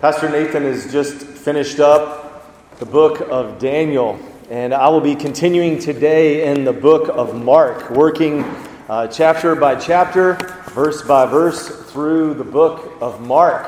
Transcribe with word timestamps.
Pastor 0.00 0.28
Nathan 0.28 0.64
has 0.64 0.90
just 0.92 1.24
finished 1.24 1.78
up 1.78 2.78
the 2.78 2.84
book 2.84 3.20
of 3.30 3.58
Daniel, 3.58 4.18
and 4.50 4.74
I 4.74 4.88
will 4.88 5.00
be 5.00 5.14
continuing 5.14 5.78
today 5.78 6.50
in 6.50 6.64
the 6.64 6.72
book 6.72 7.08
of 7.08 7.42
Mark, 7.42 7.90
working 7.90 8.42
uh, 8.88 9.06
chapter 9.06 9.54
by 9.54 9.76
chapter, 9.76 10.34
verse 10.72 11.00
by 11.00 11.26
verse 11.26 11.68
through 11.92 12.34
the 12.34 12.44
book 12.44 12.92
of 13.00 13.20
Mark. 13.20 13.66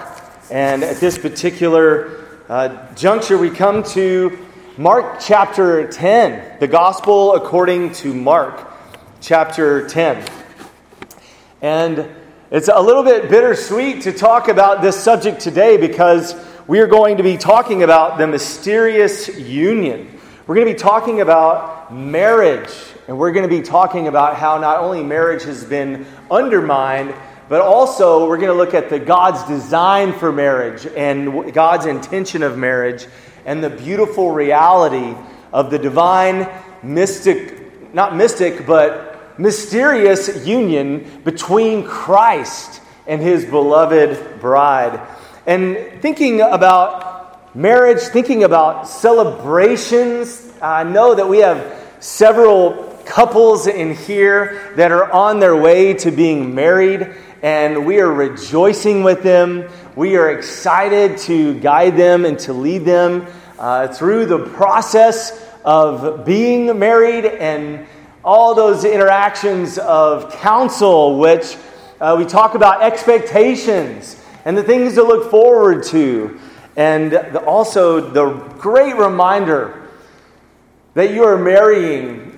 And 0.50 0.82
at 0.82 0.96
this 0.96 1.16
particular 1.16 2.26
uh, 2.48 2.92
juncture, 2.94 3.38
we 3.38 3.48
come 3.48 3.82
to 3.84 4.46
Mark 4.76 5.20
chapter 5.20 5.88
10, 5.88 6.58
the 6.58 6.68
gospel 6.68 7.36
according 7.36 7.92
to 7.94 8.12
Mark 8.12 8.68
chapter 9.20 9.88
10. 9.88 10.26
And 11.62 12.10
it's 12.48 12.68
a 12.68 12.80
little 12.80 13.02
bit 13.02 13.28
bittersweet 13.28 14.02
to 14.02 14.12
talk 14.12 14.46
about 14.46 14.80
this 14.80 14.96
subject 14.96 15.40
today 15.40 15.76
because 15.76 16.36
we 16.68 16.78
are 16.78 16.86
going 16.86 17.16
to 17.16 17.24
be 17.24 17.36
talking 17.36 17.82
about 17.82 18.18
the 18.18 18.26
mysterious 18.28 19.26
union. 19.36 20.16
We're 20.46 20.54
going 20.54 20.68
to 20.68 20.72
be 20.72 20.78
talking 20.78 21.20
about 21.20 21.92
marriage, 21.92 22.72
and 23.08 23.18
we're 23.18 23.32
going 23.32 23.50
to 23.50 23.56
be 23.56 23.62
talking 23.62 24.06
about 24.06 24.36
how 24.36 24.58
not 24.58 24.78
only 24.78 25.02
marriage 25.02 25.42
has 25.42 25.64
been 25.64 26.06
undermined, 26.30 27.16
but 27.48 27.62
also 27.62 28.28
we're 28.28 28.36
going 28.38 28.52
to 28.52 28.54
look 28.54 28.74
at 28.74 28.90
the 28.90 29.00
God's 29.00 29.42
design 29.48 30.12
for 30.12 30.30
marriage 30.30 30.86
and 30.86 31.52
God's 31.52 31.86
intention 31.86 32.44
of 32.44 32.56
marriage 32.56 33.08
and 33.44 33.62
the 33.62 33.70
beautiful 33.70 34.30
reality 34.30 35.16
of 35.52 35.72
the 35.72 35.80
divine 35.80 36.48
mystic 36.84 37.92
not 37.92 38.14
mystic 38.14 38.66
but 38.66 39.05
mysterious 39.38 40.46
union 40.46 41.22
between 41.24 41.84
Christ 41.84 42.80
and 43.06 43.20
his 43.20 43.44
beloved 43.44 44.40
bride. 44.40 45.00
And 45.46 46.02
thinking 46.02 46.40
about 46.40 47.54
marriage, 47.54 48.00
thinking 48.00 48.44
about 48.44 48.88
celebrations, 48.88 50.52
I 50.60 50.82
know 50.82 51.14
that 51.14 51.28
we 51.28 51.38
have 51.38 51.86
several 52.00 52.84
couples 53.04 53.66
in 53.66 53.94
here 53.94 54.72
that 54.76 54.90
are 54.90 55.10
on 55.12 55.38
their 55.38 55.56
way 55.56 55.94
to 55.94 56.10
being 56.10 56.54
married, 56.54 57.14
and 57.42 57.86
we 57.86 58.00
are 58.00 58.12
rejoicing 58.12 59.04
with 59.04 59.22
them. 59.22 59.68
We 59.94 60.16
are 60.16 60.30
excited 60.30 61.18
to 61.18 61.58
guide 61.60 61.96
them 61.96 62.24
and 62.24 62.38
to 62.40 62.52
lead 62.52 62.84
them 62.84 63.26
uh, 63.58 63.88
through 63.88 64.26
the 64.26 64.38
process 64.38 65.42
of 65.64 66.26
being 66.26 66.78
married 66.78 67.24
and 67.24 67.86
all 68.26 68.56
those 68.56 68.84
interactions 68.84 69.78
of 69.78 70.32
counsel, 70.32 71.16
which 71.16 71.56
uh, 72.00 72.16
we 72.18 72.24
talk 72.24 72.56
about 72.56 72.82
expectations 72.82 74.20
and 74.44 74.58
the 74.58 74.64
things 74.64 74.94
to 74.94 75.02
look 75.04 75.30
forward 75.30 75.84
to, 75.84 76.40
and 76.74 77.12
the, 77.12 77.38
also 77.44 78.00
the 78.00 78.32
great 78.58 78.96
reminder 78.96 79.88
that 80.94 81.14
you 81.14 81.22
are 81.22 81.38
marrying 81.38 82.36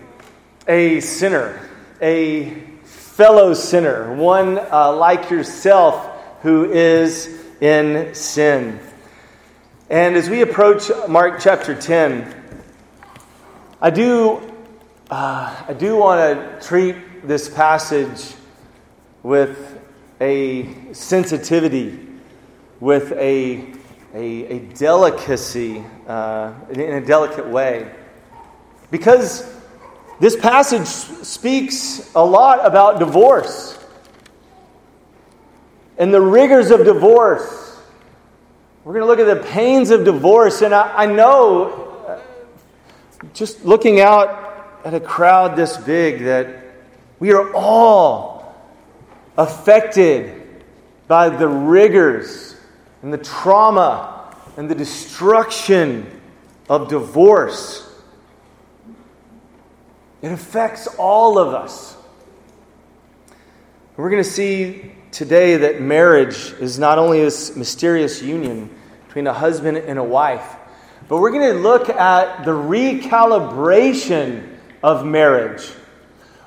a 0.68 1.00
sinner, 1.00 1.66
a 2.02 2.50
fellow 2.84 3.54
sinner, 3.54 4.14
one 4.14 4.58
uh, 4.70 4.92
like 4.92 5.30
yourself 5.30 6.06
who 6.42 6.70
is 6.70 7.42
in 7.62 8.14
sin. 8.14 8.78
And 9.88 10.16
as 10.16 10.28
we 10.28 10.42
approach 10.42 10.90
Mark 11.08 11.40
chapter 11.40 11.74
10, 11.74 12.34
I 13.80 13.88
do 13.88 14.47
uh, 15.10 15.64
I 15.66 15.72
do 15.72 15.96
want 15.96 16.20
to 16.60 16.66
treat 16.66 17.26
this 17.26 17.48
passage 17.48 18.34
with 19.22 19.80
a 20.20 20.92
sensitivity, 20.92 22.06
with 22.78 23.12
a, 23.12 23.72
a, 24.12 24.44
a 24.44 24.58
delicacy, 24.74 25.82
uh, 26.06 26.52
in 26.70 26.80
a 26.80 27.00
delicate 27.00 27.48
way. 27.48 27.90
Because 28.90 29.50
this 30.20 30.36
passage 30.36 30.86
speaks 30.86 32.12
a 32.14 32.22
lot 32.22 32.66
about 32.66 32.98
divorce 32.98 33.78
and 35.96 36.12
the 36.12 36.20
rigors 36.20 36.70
of 36.70 36.84
divorce. 36.84 37.80
We're 38.84 38.92
going 38.92 39.04
to 39.04 39.06
look 39.06 39.20
at 39.20 39.42
the 39.42 39.48
pains 39.48 39.88
of 39.88 40.04
divorce, 40.04 40.60
and 40.60 40.74
I, 40.74 41.04
I 41.04 41.06
know, 41.06 41.94
uh, 42.06 42.20
just 43.32 43.64
looking 43.64 44.00
out 44.00 44.47
at 44.84 44.94
a 44.94 45.00
crowd 45.00 45.56
this 45.56 45.76
big 45.76 46.24
that 46.24 46.64
we 47.18 47.32
are 47.32 47.52
all 47.54 48.54
affected 49.36 50.64
by 51.06 51.28
the 51.28 51.48
rigors 51.48 52.56
and 53.02 53.12
the 53.12 53.18
trauma 53.18 54.34
and 54.56 54.70
the 54.70 54.74
destruction 54.74 56.06
of 56.68 56.88
divorce. 56.88 57.84
It 60.20 60.32
affects 60.32 60.88
all 60.98 61.38
of 61.38 61.54
us. 61.54 61.96
We're 63.96 64.10
going 64.10 64.22
to 64.22 64.30
see 64.30 64.92
today 65.10 65.56
that 65.56 65.80
marriage 65.80 66.52
is 66.60 66.78
not 66.78 66.98
only 66.98 67.20
this 67.20 67.56
mysterious 67.56 68.22
union 68.22 68.70
between 69.06 69.26
a 69.26 69.32
husband 69.32 69.78
and 69.78 69.98
a 69.98 70.04
wife, 70.04 70.56
but 71.08 71.16
we're 71.18 71.30
going 71.30 71.54
to 71.54 71.60
look 71.60 71.88
at 71.88 72.44
the 72.44 72.52
recalibration 72.52 74.57
of 74.82 75.04
marriage. 75.04 75.66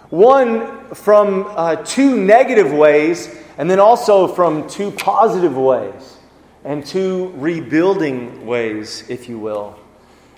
One 0.10 0.94
from 0.94 1.46
uh, 1.50 1.78
two 1.78 2.18
negative 2.18 2.72
ways, 2.74 3.34
and 3.58 3.70
then 3.70 3.80
also 3.80 4.28
from 4.28 4.68
two 4.68 4.92
positive 4.92 5.58
ways, 5.58 6.18
and 6.64 6.86
two 6.86 7.34
rebuilding 7.36 8.46
ways, 8.46 9.10
if 9.10 9.30
you 9.30 9.40
will. 9.40 9.80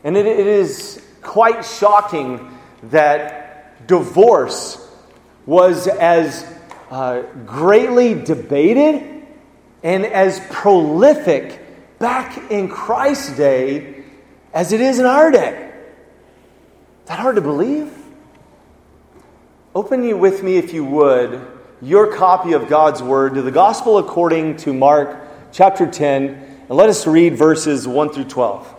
And 0.04 0.16
it, 0.18 0.26
it 0.26 0.46
is 0.48 1.04
quite 1.22 1.66
shocking 1.66 2.58
that 2.84 3.88
divorce 3.88 4.80
was 5.46 5.88
as 5.88 6.46
uh, 6.92 7.24
greatly 7.46 8.14
debated 8.14 9.26
and 9.82 10.06
as 10.06 10.40
prolific 10.50 11.60
back 12.00 12.52
in 12.52 12.70
Christ's 12.70 13.36
day 13.36 14.04
as 14.54 14.72
it 14.72 14.82
is 14.82 15.00
in 15.00 15.06
our 15.06 15.32
day. 15.32 15.73
That 17.06 17.20
hard 17.20 17.36
to 17.36 17.42
believe? 17.42 17.92
Open 19.76 20.04
you 20.04 20.18
with 20.18 20.42
me, 20.42 20.58
if 20.58 20.74
you 20.74 20.86
would, 20.86 21.46
your 21.82 22.16
copy 22.16 22.54
of 22.54 22.70
God's 22.70 23.04
Word 23.04 23.34
to 23.34 23.42
the 23.42 23.52
Gospel 23.52 23.98
according 23.98 24.56
to 24.58 24.74
Mark 24.74 25.20
chapter 25.52 25.86
10, 25.86 26.30
and 26.70 26.70
let 26.70 26.88
us 26.88 27.06
read 27.06 27.36
verses 27.36 27.86
1 27.88 28.14
through 28.14 28.26
12. 28.26 28.74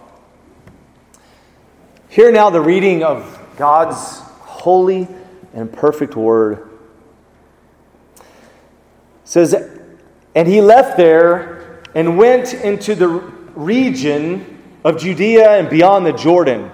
Hear 2.08 2.32
now 2.32 2.48
the 2.48 2.62
reading 2.62 3.02
of 3.02 3.38
God's 3.58 4.20
holy 4.40 5.06
and 5.52 5.70
perfect 5.70 6.16
Word. 6.16 6.70
It 8.16 8.24
says, 9.24 9.54
And 10.34 10.48
he 10.48 10.62
left 10.62 10.96
there 10.96 11.82
and 11.94 12.16
went 12.16 12.54
into 12.54 12.94
the 12.94 13.08
region 13.08 14.62
of 14.82 14.98
Judea 14.98 15.58
and 15.58 15.68
beyond 15.68 16.06
the 16.06 16.12
Jordan 16.12 16.70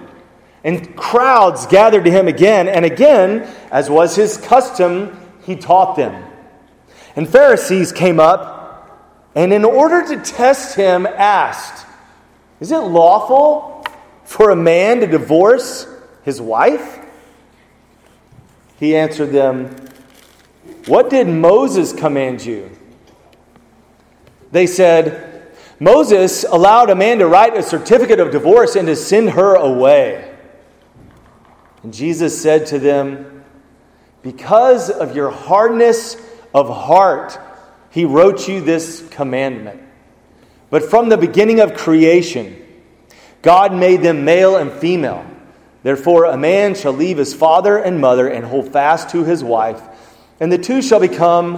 and 0.63 0.95
crowds 0.95 1.65
gathered 1.65 2.05
to 2.05 2.11
him 2.11 2.27
again 2.27 2.67
and 2.67 2.85
again, 2.85 3.47
as 3.71 3.89
was 3.89 4.15
his 4.15 4.37
custom, 4.37 5.17
he 5.43 5.55
taught 5.55 5.95
them. 5.95 6.23
And 7.15 7.27
Pharisees 7.27 7.91
came 7.91 8.19
up, 8.19 9.27
and 9.35 9.51
in 9.51 9.65
order 9.65 10.07
to 10.07 10.21
test 10.21 10.75
him, 10.75 11.05
asked, 11.05 11.85
Is 12.59 12.71
it 12.71 12.77
lawful 12.77 13.85
for 14.23 14.51
a 14.51 14.55
man 14.55 14.99
to 14.99 15.07
divorce 15.07 15.87
his 16.23 16.39
wife? 16.39 16.99
He 18.79 18.95
answered 18.95 19.31
them, 19.31 19.75
What 20.85 21.09
did 21.09 21.27
Moses 21.27 21.91
command 21.91 22.45
you? 22.45 22.69
They 24.51 24.67
said, 24.67 25.27
Moses 25.79 26.43
allowed 26.43 26.89
a 26.91 26.95
man 26.95 27.19
to 27.19 27.27
write 27.27 27.57
a 27.57 27.63
certificate 27.63 28.19
of 28.19 28.31
divorce 28.31 28.75
and 28.75 28.87
to 28.87 28.95
send 28.95 29.31
her 29.31 29.55
away. 29.55 30.30
And 31.83 31.93
Jesus 31.93 32.41
said 32.41 32.67
to 32.67 32.79
them, 32.79 33.43
Because 34.21 34.89
of 34.89 35.15
your 35.15 35.31
hardness 35.31 36.15
of 36.53 36.69
heart, 36.69 37.39
he 37.89 38.05
wrote 38.05 38.47
you 38.47 38.61
this 38.61 39.07
commandment. 39.09 39.81
But 40.69 40.83
from 40.83 41.09
the 41.09 41.17
beginning 41.17 41.59
of 41.59 41.73
creation, 41.73 42.57
God 43.41 43.73
made 43.73 44.01
them 44.01 44.23
male 44.23 44.55
and 44.55 44.71
female. 44.71 45.25
Therefore, 45.83 46.25
a 46.25 46.37
man 46.37 46.75
shall 46.75 46.93
leave 46.93 47.17
his 47.17 47.33
father 47.33 47.77
and 47.77 47.99
mother 47.99 48.27
and 48.27 48.45
hold 48.45 48.71
fast 48.71 49.09
to 49.09 49.23
his 49.23 49.43
wife, 49.43 49.81
and 50.39 50.51
the 50.51 50.57
two 50.57 50.81
shall 50.81 50.99
become 50.99 51.55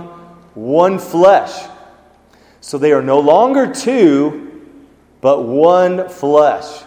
one 0.54 0.98
flesh. 0.98 1.68
So 2.62 2.78
they 2.78 2.94
are 2.94 3.02
no 3.02 3.20
longer 3.20 3.74
two, 3.74 4.66
but 5.20 5.44
one 5.44 6.08
flesh. 6.10 6.84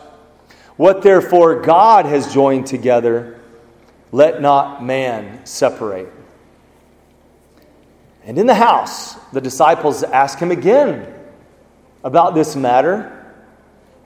What 0.76 1.02
therefore 1.02 1.62
God 1.62 2.06
has 2.06 2.32
joined 2.32 2.67
together, 2.67 3.40
let 4.12 4.40
not 4.40 4.84
man 4.84 5.44
separate. 5.46 6.12
And 8.25 8.38
in 8.38 8.46
the 8.46 8.55
house, 8.55 9.14
the 9.32 9.40
disciples 9.40 10.02
ask 10.02 10.38
him 10.38 10.50
again 10.50 11.12
about 12.02 12.34
this 12.34 12.56
matter. 12.56 13.12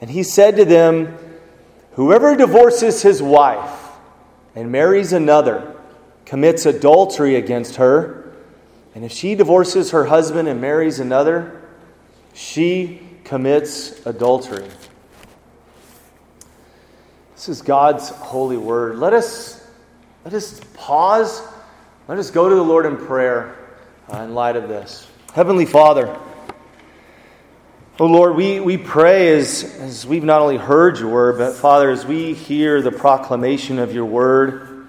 And 0.01 0.11
he 0.11 0.23
said 0.23 0.57
to 0.57 0.65
them, 0.65 1.17
Whoever 1.93 2.37
divorces 2.37 3.03
his 3.03 3.23
wife 3.23 3.89
and 4.55 4.71
marries 4.71 5.13
another 5.13 5.75
commits 6.25 6.67
adultery 6.67 7.35
against 7.35 7.77
her. 7.77 8.33
And 8.95 9.05
if 9.05 9.13
she 9.13 9.35
divorces 9.35 9.91
her 9.91 10.05
husband 10.05 10.49
and 10.49 10.61
marries 10.61 11.01
another, 11.01 11.63
she 12.33 13.01
commits 13.25 14.05
adultery. 14.07 14.69
This 17.41 17.49
is 17.49 17.63
God's 17.63 18.11
holy 18.11 18.59
word. 18.59 18.99
Let 18.99 19.15
us, 19.15 19.67
let 20.27 20.35
us 20.35 20.61
pause. 20.75 21.41
Let 22.07 22.19
us 22.19 22.31
go 22.31 22.51
to 22.51 22.55
the 22.55 22.63
Lord 22.63 22.85
in 22.85 22.99
prayer 22.99 23.57
uh, 24.13 24.19
in 24.19 24.35
light 24.35 24.57
of 24.57 24.69
this. 24.69 25.09
Heavenly 25.33 25.65
Father, 25.65 26.15
Oh 27.99 28.05
Lord, 28.05 28.37
we, 28.37 28.61
we 28.61 28.77
pray 28.77 29.39
as, 29.39 29.65
as 29.79 30.07
we've 30.07 30.23
not 30.23 30.43
only 30.43 30.59
heard 30.59 30.99
your 30.99 31.09
word, 31.09 31.39
but 31.39 31.55
Father, 31.55 31.89
as 31.89 32.05
we 32.05 32.35
hear 32.35 32.83
the 32.83 32.93
proclamation 32.93 33.79
of 33.79 33.95
your 33.95 34.05
word, 34.05 34.89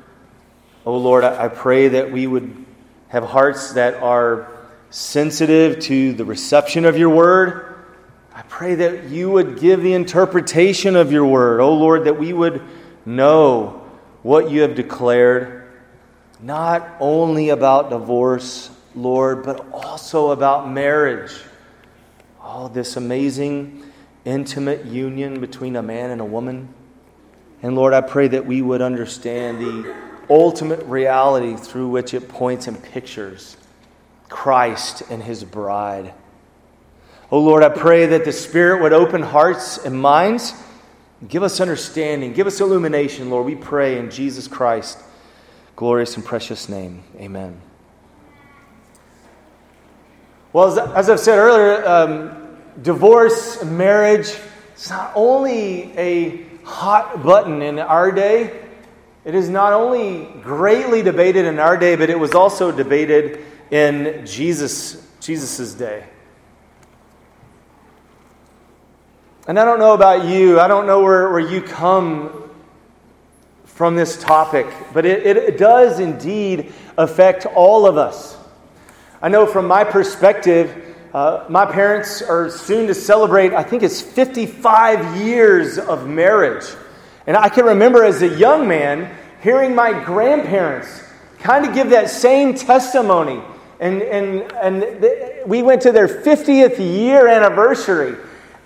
oh 0.85 0.97
Lord, 0.97 1.23
I, 1.23 1.45
I 1.45 1.47
pray 1.47 1.87
that 1.87 2.11
we 2.11 2.27
would 2.27 2.65
have 3.07 3.23
hearts 3.23 3.75
that 3.75 4.03
are 4.03 4.51
sensitive 4.89 5.79
to 5.83 6.11
the 6.11 6.25
reception 6.25 6.83
of 6.83 6.97
your 6.97 7.11
word. 7.11 7.70
Pray 8.61 8.75
that 8.75 9.05
you 9.05 9.31
would 9.31 9.59
give 9.59 9.81
the 9.81 9.93
interpretation 9.93 10.95
of 10.95 11.11
your 11.11 11.25
word. 11.25 11.61
Oh 11.61 11.73
Lord, 11.73 12.03
that 12.03 12.19
we 12.19 12.31
would 12.31 12.61
know 13.07 13.89
what 14.21 14.51
you 14.51 14.61
have 14.61 14.75
declared, 14.75 15.67
not 16.39 16.87
only 16.99 17.49
about 17.49 17.89
divorce, 17.89 18.69
Lord, 18.93 19.41
but 19.41 19.67
also 19.71 20.29
about 20.29 20.69
marriage 20.69 21.31
Oh, 22.39 22.67
this 22.67 22.97
amazing, 22.97 23.83
intimate 24.25 24.85
union 24.85 25.41
between 25.41 25.75
a 25.75 25.81
man 25.81 26.11
and 26.11 26.21
a 26.21 26.25
woman. 26.25 26.71
And 27.63 27.75
Lord, 27.75 27.95
I 27.95 28.01
pray 28.01 28.27
that 28.27 28.45
we 28.45 28.61
would 28.61 28.83
understand 28.83 29.57
the 29.59 29.95
ultimate 30.29 30.85
reality 30.85 31.55
through 31.55 31.87
which 31.87 32.13
it 32.13 32.29
points 32.29 32.67
and 32.67 32.79
pictures 32.83 33.57
Christ 34.29 35.01
and 35.09 35.23
his 35.23 35.43
bride. 35.43 36.13
Oh 37.31 37.39
Lord, 37.39 37.63
I 37.63 37.69
pray 37.69 38.07
that 38.07 38.25
the 38.25 38.33
Spirit 38.33 38.81
would 38.81 38.91
open 38.91 39.21
hearts 39.21 39.77
and 39.77 39.99
minds. 39.99 40.53
Give 41.25 41.43
us 41.43 41.61
understanding. 41.61 42.33
Give 42.33 42.45
us 42.45 42.59
illumination, 42.59 43.29
Lord. 43.29 43.45
We 43.45 43.55
pray 43.55 43.97
in 43.97 44.11
Jesus 44.11 44.49
Christ, 44.49 44.99
glorious 45.77 46.17
and 46.17 46.25
precious 46.25 46.67
name. 46.67 47.03
Amen. 47.15 47.61
Well, 50.51 50.67
as, 50.67 50.77
as 50.77 51.09
I've 51.09 51.21
said 51.21 51.37
earlier, 51.37 51.87
um, 51.87 52.57
divorce, 52.81 53.63
marriage, 53.63 54.35
it's 54.73 54.89
not 54.89 55.13
only 55.15 55.97
a 55.97 56.45
hot 56.65 57.23
button 57.23 57.61
in 57.61 57.79
our 57.79 58.11
day, 58.11 58.59
it 59.23 59.35
is 59.35 59.47
not 59.47 59.71
only 59.71 60.25
greatly 60.41 61.01
debated 61.01 61.45
in 61.45 61.59
our 61.59 61.77
day, 61.77 61.95
but 61.95 62.09
it 62.09 62.19
was 62.19 62.35
also 62.35 62.73
debated 62.73 63.39
in 63.69 64.25
Jesus 64.25 65.07
Jesus's 65.21 65.75
day. 65.75 66.03
And 69.47 69.59
I 69.59 69.65
don't 69.65 69.79
know 69.79 69.93
about 69.95 70.25
you, 70.25 70.59
I 70.59 70.67
don't 70.67 70.85
know 70.85 71.01
where, 71.01 71.31
where 71.31 71.39
you 71.39 71.63
come 71.63 72.47
from 73.65 73.95
this 73.95 74.21
topic, 74.21 74.67
but 74.93 75.03
it, 75.03 75.25
it 75.25 75.57
does 75.57 75.99
indeed 75.99 76.71
affect 76.95 77.47
all 77.47 77.87
of 77.87 77.97
us. 77.97 78.37
I 79.19 79.29
know 79.29 79.47
from 79.47 79.65
my 79.65 79.83
perspective, 79.83 80.95
uh, 81.11 81.45
my 81.49 81.65
parents 81.65 82.21
are 82.21 82.51
soon 82.51 82.85
to 82.85 82.93
celebrate, 82.93 83.53
I 83.53 83.63
think 83.63 83.81
it's 83.81 83.99
55 83.99 85.17
years 85.17 85.79
of 85.79 86.07
marriage. 86.07 86.65
And 87.25 87.35
I 87.35 87.49
can 87.49 87.65
remember 87.65 88.03
as 88.03 88.21
a 88.21 88.37
young 88.37 88.67
man 88.67 89.11
hearing 89.41 89.73
my 89.73 90.03
grandparents 90.03 91.03
kind 91.39 91.65
of 91.65 91.73
give 91.73 91.89
that 91.89 92.11
same 92.11 92.53
testimony. 92.53 93.41
And, 93.79 94.03
and, 94.03 94.51
and 94.53 95.49
we 95.49 95.63
went 95.63 95.81
to 95.81 95.91
their 95.91 96.07
50th 96.07 96.77
year 96.77 97.27
anniversary. 97.27 98.15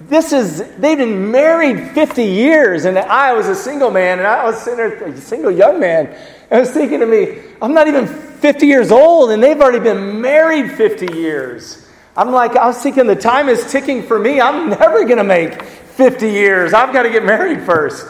This 0.01 0.33
is, 0.33 0.57
they've 0.77 0.97
been 0.97 1.31
married 1.31 1.91
50 1.91 2.23
years, 2.23 2.83
and 2.83 2.97
I 2.97 3.33
was 3.33 3.47
a 3.47 3.55
single 3.55 3.91
man, 3.91 4.19
and 4.19 4.27
I 4.27 4.43
was 4.43 4.61
sitting 4.61 4.77
there, 4.77 5.07
a 5.07 5.17
single 5.17 5.51
young 5.51 5.79
man. 5.79 6.07
And 6.49 6.57
I 6.57 6.59
was 6.59 6.71
thinking 6.71 6.99
to 6.99 7.05
me, 7.05 7.41
I'm 7.61 7.73
not 7.73 7.87
even 7.87 8.05
50 8.05 8.67
years 8.67 8.91
old, 8.91 9.31
and 9.31 9.41
they've 9.41 9.59
already 9.59 9.79
been 9.79 10.19
married 10.19 10.73
50 10.73 11.13
years. 11.15 11.87
I'm 12.17 12.31
like, 12.31 12.57
I 12.57 12.67
was 12.67 12.81
thinking 12.81 13.07
the 13.07 13.15
time 13.15 13.47
is 13.47 13.71
ticking 13.71 14.03
for 14.03 14.19
me. 14.19 14.41
I'm 14.41 14.69
never 14.69 15.05
going 15.05 15.17
to 15.17 15.23
make 15.23 15.61
50 15.63 16.29
years. 16.29 16.73
I've 16.73 16.91
got 16.91 17.03
to 17.03 17.09
get 17.09 17.23
married 17.23 17.61
first. 17.61 18.05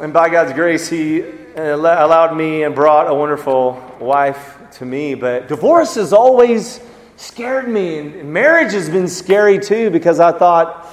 And 0.00 0.12
by 0.12 0.28
God's 0.28 0.52
grace, 0.52 0.88
He 0.88 1.22
uh, 1.22 1.76
allowed 1.76 2.36
me 2.36 2.62
and 2.62 2.76
brought 2.76 3.10
a 3.10 3.14
wonderful 3.14 3.82
wife 3.98 4.56
to 4.74 4.84
me. 4.84 5.14
But 5.14 5.48
divorce 5.48 5.96
is 5.96 6.12
always 6.12 6.80
scared 7.20 7.68
me. 7.68 7.98
And 7.98 8.32
marriage 8.32 8.72
has 8.72 8.88
been 8.88 9.08
scary 9.08 9.58
too 9.58 9.90
because 9.90 10.20
I 10.20 10.32
thought, 10.32 10.86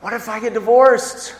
what 0.00 0.12
if 0.12 0.28
I 0.28 0.40
get 0.40 0.54
divorced? 0.54 1.34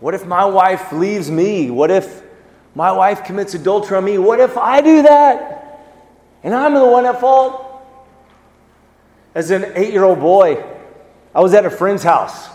What 0.00 0.14
if 0.14 0.24
my 0.24 0.44
wife 0.44 0.92
leaves 0.92 1.30
me? 1.30 1.70
What 1.70 1.90
if 1.90 2.22
my 2.78 2.92
wife 2.92 3.24
commits 3.24 3.54
adultery 3.54 3.96
on 3.96 4.04
me. 4.04 4.18
What 4.18 4.38
if 4.38 4.56
I 4.56 4.80
do 4.80 5.02
that? 5.02 5.80
And 6.44 6.54
I'm 6.54 6.74
the 6.74 6.86
one 6.86 7.06
at 7.06 7.20
fault. 7.20 7.64
As 9.34 9.50
an 9.50 9.72
eight 9.74 9.92
year 9.92 10.04
old 10.04 10.20
boy, 10.20 10.64
I 11.34 11.40
was 11.40 11.54
at 11.54 11.66
a 11.66 11.70
friend's 11.70 12.04
house. 12.04 12.48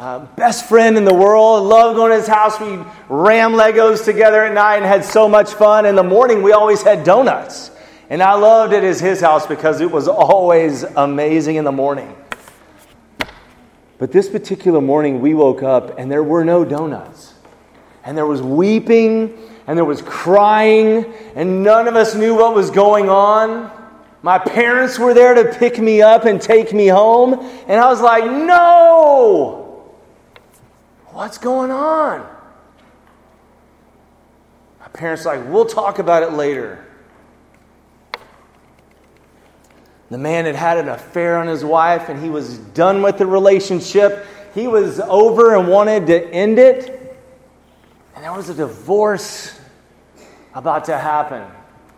Uh, 0.00 0.20
best 0.34 0.66
friend 0.66 0.96
in 0.96 1.04
the 1.04 1.12
world. 1.12 1.62
Loved 1.64 1.94
going 1.94 2.10
to 2.10 2.16
his 2.16 2.26
house. 2.26 2.58
We 2.58 2.78
ram 3.10 3.52
Legos 3.52 4.02
together 4.02 4.42
at 4.46 4.54
night 4.54 4.76
and 4.76 4.86
had 4.86 5.04
so 5.04 5.28
much 5.28 5.52
fun. 5.52 5.84
In 5.84 5.94
the 5.94 6.02
morning, 6.02 6.42
we 6.42 6.52
always 6.52 6.80
had 6.80 7.04
donuts. 7.04 7.70
And 8.08 8.22
I 8.22 8.32
loved 8.32 8.72
it 8.72 8.82
as 8.82 8.98
his 8.98 9.20
house 9.20 9.46
because 9.46 9.82
it 9.82 9.90
was 9.90 10.08
always 10.08 10.84
amazing 10.84 11.56
in 11.56 11.64
the 11.64 11.70
morning. 11.72 12.16
But 13.98 14.10
this 14.10 14.26
particular 14.26 14.80
morning, 14.80 15.20
we 15.20 15.34
woke 15.34 15.62
up 15.62 15.98
and 15.98 16.10
there 16.10 16.24
were 16.24 16.46
no 16.46 16.64
donuts 16.64 17.34
and 18.02 18.16
there 18.16 18.24
was 18.24 18.40
weeping 18.40 19.36
and 19.66 19.76
there 19.76 19.84
was 19.84 20.00
crying, 20.00 21.12
and 21.34 21.62
none 21.62 21.86
of 21.86 21.94
us 21.94 22.14
knew 22.14 22.34
what 22.36 22.54
was 22.54 22.70
going 22.70 23.10
on. 23.10 23.70
My 24.22 24.38
parents 24.38 24.98
were 24.98 25.12
there 25.12 25.34
to 25.34 25.58
pick 25.58 25.78
me 25.78 26.00
up 26.00 26.24
and 26.24 26.40
take 26.40 26.72
me 26.72 26.86
home, 26.86 27.34
and 27.68 27.78
I 27.78 27.90
was 27.90 28.00
like, 28.00 28.24
No! 28.24 29.59
What's 31.12 31.38
going 31.38 31.70
on? 31.70 32.20
My 34.80 34.88
parents 34.88 35.24
like, 35.24 35.46
We'll 35.48 35.66
talk 35.66 35.98
about 35.98 36.22
it 36.22 36.32
later. 36.32 36.86
The 40.10 40.18
man 40.18 40.44
had 40.44 40.56
had 40.56 40.78
an 40.78 40.88
affair 40.88 41.38
on 41.38 41.46
his 41.46 41.64
wife 41.64 42.08
and 42.08 42.20
he 42.20 42.30
was 42.30 42.58
done 42.58 43.00
with 43.02 43.18
the 43.18 43.26
relationship. 43.26 44.26
He 44.54 44.66
was 44.66 44.98
over 44.98 45.54
and 45.54 45.68
wanted 45.68 46.06
to 46.08 46.28
end 46.30 46.58
it. 46.58 47.16
And 48.14 48.24
there 48.24 48.32
was 48.32 48.48
a 48.48 48.54
divorce 48.54 49.58
about 50.54 50.84
to 50.86 50.98
happen 50.98 51.44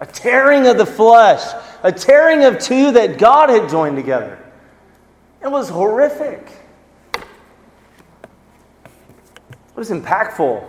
a 0.03 0.07
tearing 0.07 0.67
of 0.67 0.79
the 0.79 0.85
flesh, 0.85 1.55
a 1.85 1.93
tearing 1.93 2.45
of 2.45 2.59
two 2.59 2.91
that 2.91 3.19
God 3.19 3.49
had 3.49 3.71
joined 3.71 3.95
together. 3.95 4.37
It 5.41 5.49
was 5.49 5.69
horrific. 5.69 6.45
It 7.15 7.23
was 9.83 9.91
impactful. 9.91 10.63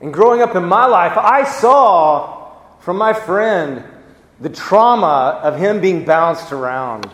And 0.00 0.10
growing 0.10 0.40
up 0.40 0.56
in 0.56 0.64
my 0.64 0.86
life, 0.86 1.18
I 1.18 1.44
saw 1.44 2.54
from 2.80 2.96
my 2.96 3.12
friend 3.12 3.84
the 4.40 4.48
trauma 4.48 5.38
of 5.42 5.58
him 5.58 5.82
being 5.82 6.06
bounced 6.06 6.50
around, 6.50 7.10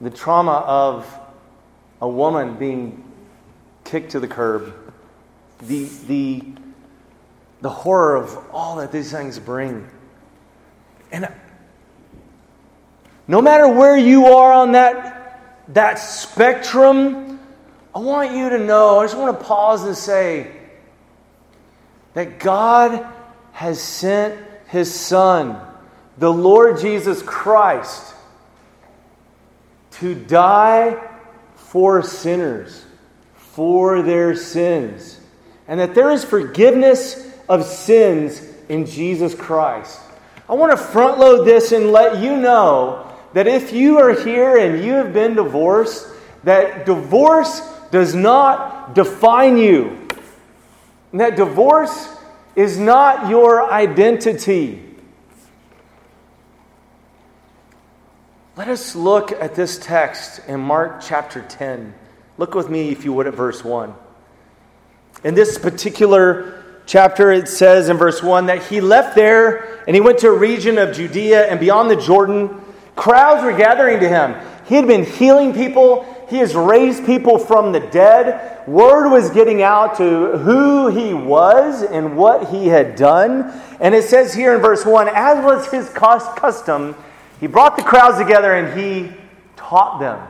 the 0.00 0.10
trauma 0.10 0.52
of 0.52 1.12
a 2.00 2.08
woman 2.08 2.54
being 2.54 3.02
kicked 3.82 4.12
to 4.12 4.20
the 4.20 4.28
curb, 4.28 4.72
the, 5.62 5.88
the, 6.06 6.44
the 7.60 7.70
horror 7.70 8.14
of 8.14 8.38
all 8.52 8.76
that 8.76 8.92
these 8.92 9.10
things 9.10 9.40
bring. 9.40 9.84
And 11.10 11.28
no 13.26 13.42
matter 13.42 13.66
where 13.66 13.96
you 13.96 14.26
are 14.26 14.52
on 14.52 14.72
that, 14.72 15.17
that 15.68 15.96
spectrum, 15.96 17.40
I 17.94 17.98
want 17.98 18.32
you 18.32 18.50
to 18.50 18.58
know, 18.58 19.00
I 19.00 19.04
just 19.04 19.16
want 19.16 19.38
to 19.38 19.44
pause 19.44 19.84
and 19.84 19.96
say 19.96 20.52
that 22.14 22.38
God 22.38 23.06
has 23.52 23.80
sent 23.80 24.38
His 24.68 24.92
Son, 24.92 25.60
the 26.16 26.32
Lord 26.32 26.80
Jesus 26.80 27.22
Christ, 27.22 28.14
to 29.92 30.14
die 30.14 31.02
for 31.56 32.02
sinners 32.02 32.84
for 33.58 34.02
their 34.02 34.36
sins, 34.36 35.18
and 35.66 35.80
that 35.80 35.92
there 35.92 36.12
is 36.12 36.24
forgiveness 36.24 37.28
of 37.48 37.64
sins 37.64 38.40
in 38.68 38.86
Jesus 38.86 39.34
Christ. 39.34 40.00
I 40.48 40.54
want 40.54 40.70
to 40.70 40.76
front 40.76 41.18
load 41.18 41.44
this 41.44 41.72
and 41.72 41.90
let 41.90 42.22
you 42.22 42.36
know 42.36 43.07
that 43.32 43.46
if 43.46 43.72
you 43.72 43.98
are 43.98 44.12
here 44.12 44.56
and 44.56 44.84
you 44.84 44.92
have 44.92 45.12
been 45.12 45.34
divorced, 45.34 46.06
that 46.44 46.86
divorce 46.86 47.60
does 47.90 48.14
not 48.14 48.94
define 48.94 49.56
you. 49.56 50.08
And 51.12 51.20
that 51.20 51.36
divorce 51.36 52.16
is 52.56 52.78
not 52.78 53.28
your 53.28 53.70
identity. 53.70 54.84
Let 58.56 58.68
us 58.68 58.96
look 58.96 59.30
at 59.30 59.54
this 59.54 59.78
text 59.78 60.40
in 60.48 60.60
Mark 60.60 61.00
chapter 61.00 61.42
10. 61.42 61.94
Look 62.38 62.54
with 62.54 62.68
me, 62.68 62.90
if 62.90 63.04
you 63.04 63.12
would, 63.12 63.26
at 63.26 63.34
verse 63.34 63.64
1. 63.64 63.94
In 65.22 65.34
this 65.34 65.58
particular 65.58 66.82
chapter, 66.86 67.30
it 67.30 67.48
says 67.48 67.88
in 67.88 67.96
verse 67.96 68.22
1 68.22 68.46
that 68.46 68.64
he 68.64 68.80
left 68.80 69.14
there 69.14 69.82
and 69.86 69.94
he 69.94 70.00
went 70.00 70.18
to 70.18 70.28
a 70.28 70.36
region 70.36 70.78
of 70.78 70.94
Judea 70.94 71.46
and 71.46 71.60
beyond 71.60 71.90
the 71.90 71.96
Jordan. 71.96 72.60
Crowds 72.98 73.44
were 73.44 73.56
gathering 73.56 74.00
to 74.00 74.08
him. 74.08 74.34
He 74.66 74.74
had 74.74 74.88
been 74.88 75.04
healing 75.04 75.54
people, 75.54 76.04
he 76.28 76.38
has 76.38 76.54
raised 76.54 77.06
people 77.06 77.38
from 77.38 77.72
the 77.72 77.80
dead. 77.80 78.66
Word 78.68 79.08
was 79.08 79.30
getting 79.30 79.62
out 79.62 79.96
to 79.96 80.36
who 80.36 80.88
he 80.88 81.14
was 81.14 81.82
and 81.82 82.16
what 82.16 82.50
he 82.50 82.66
had 82.66 82.96
done. 82.96 83.50
And 83.80 83.94
it 83.94 84.04
says 84.04 84.34
here 84.34 84.54
in 84.54 84.60
verse 84.60 84.84
1 84.84 85.08
as 85.08 85.42
was 85.42 85.70
his 85.70 85.88
custom, 85.88 86.96
he 87.40 87.46
brought 87.46 87.76
the 87.76 87.82
crowds 87.82 88.18
together 88.18 88.52
and 88.52 88.78
he 88.78 89.14
taught 89.56 90.00
them. 90.00 90.20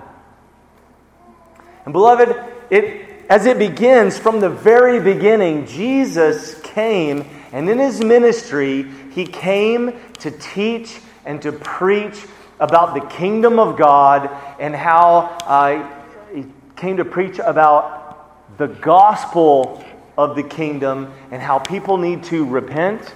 And 1.85 1.93
beloved, 1.93 2.37
it 2.71 3.09
as 3.31 3.47
it 3.47 3.59
begins 3.59 4.19
from 4.19 4.41
the 4.41 4.51
very 4.51 5.01
beginning, 5.01 5.67
Jesus 5.67 6.61
came, 6.61 7.25
and 7.53 7.69
in 7.69 7.79
his 7.79 8.03
ministry, 8.03 8.87
he 9.11 9.27
came 9.27 9.99
to 10.21 10.31
teach 10.31 11.01
and 11.27 11.43
to 11.43 11.53
preach 11.53 12.27
about 12.61 12.95
the 12.95 13.01
kingdom 13.01 13.59
of 13.59 13.77
God 13.77 14.31
and 14.59 14.75
how 14.75 15.37
uh, 15.47 16.35
he 16.35 16.47
came 16.77 16.97
to 16.97 17.05
preach 17.05 17.39
about 17.39 18.57
the 18.59 18.67
gospel 18.67 19.85
of 20.17 20.35
the 20.35 20.43
kingdom 20.43 21.13
and 21.31 21.41
how 21.41 21.59
people 21.59 21.97
need 21.97 22.25
to 22.25 22.45
repent 22.45 23.15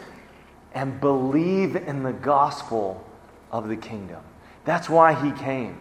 and 0.74 1.00
believe 1.00 1.76
in 1.76 2.02
the 2.02 2.12
gospel 2.12 3.04
of 3.50 3.68
the 3.68 3.76
kingdom. 3.76 4.22
That's 4.64 4.88
why 4.88 5.14
he 5.14 5.32
came. 5.32 5.78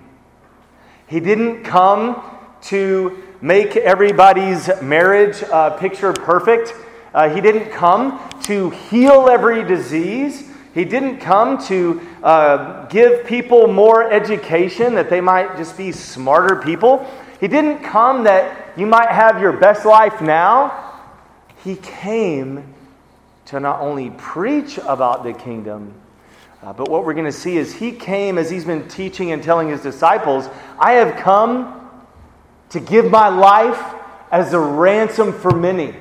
He 1.08 1.20
didn't 1.20 1.64
come 1.64 2.24
to 2.64 3.24
make 3.42 3.76
everybody's 3.76 4.70
marriage 4.82 5.44
uh, 5.44 5.72
picture 5.72 6.14
perfect. 6.14 6.74
Uh, 7.14 7.30
he 7.30 7.42
didn't 7.42 7.72
come 7.72 8.20
to 8.44 8.70
heal 8.70 9.28
every 9.30 9.64
disease. 9.64 10.51
He 10.74 10.86
didn't 10.86 11.20
come 11.20 11.64
to 11.66 12.02
uh, 12.24 12.86
give 12.88 13.26
people 13.26 13.68
more 13.68 14.10
education, 14.10 14.96
that 14.96 15.10
they 15.10 15.22
might 15.22 15.58
just 15.58 15.78
be 15.78 15.92
smarter 15.92 16.56
people. 16.56 17.06
He 17.40 17.48
didn't 17.48 17.80
come 17.84 18.24
that 18.24 18.78
you 18.78 18.86
might 18.86 19.10
have 19.10 19.42
your 19.42 19.54
best 19.54 19.86
life 19.86 20.22
now. 20.22 21.00
He 21.64 21.76
came 21.76 22.74
to 23.46 23.60
not 23.60 23.82
only 23.82 24.12
preach 24.12 24.78
about 24.78 25.24
the 25.24 25.34
kingdom, 25.34 25.94
uh, 26.64 26.72
but 26.72 26.90
what 26.90 27.04
we're 27.06 27.14
going 27.14 27.26
to 27.26 27.32
see 27.32 27.58
is 27.58 27.74
he 27.74 27.92
came 27.92 28.38
as 28.38 28.50
he's 28.50 28.66
been 28.66 28.88
teaching 28.88 29.32
and 29.32 29.44
telling 29.44 29.68
his 29.68 29.82
disciples, 29.82 30.48
I 30.80 30.94
have 30.94 31.18
come 31.18 31.90
to 32.70 32.80
give 32.80 33.12
my 33.12 33.28
life 33.28 33.96
as 34.32 34.54
a 34.54 34.60
ransom 34.60 35.34
for 35.34 35.52
many. 35.52 35.96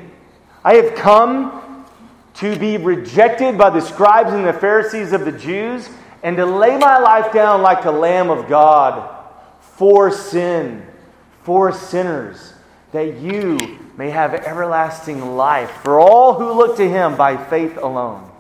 I 0.62 0.74
have 0.74 0.94
come 0.94 1.60
to 2.34 2.58
be 2.58 2.76
rejected 2.76 3.58
by 3.58 3.70
the 3.70 3.80
scribes 3.80 4.32
and 4.32 4.46
the 4.46 4.52
Pharisees 4.52 5.12
of 5.12 5.25
the 5.25 5.32
Jews 5.32 5.88
and 6.22 6.37
to 6.37 6.46
lay 6.46 6.76
my 6.76 6.99
life 6.99 7.32
down 7.32 7.62
like 7.62 7.82
the 7.82 7.92
Lamb 7.92 8.30
of 8.30 8.49
God 8.49 9.16
for 9.60 10.10
sin, 10.10 10.87
for 11.42 11.72
sinners, 11.72 12.52
that 12.92 13.18
you 13.18 13.58
may 13.96 14.10
have 14.10 14.34
everlasting 14.34 15.37
life 15.37 15.70
for 15.82 15.99
all 15.99 16.34
who 16.34 16.52
look 16.52 16.76
to 16.76 16.88
him 16.88 17.16
by 17.16 17.37
faith 17.37 17.76
alone. 17.76 18.30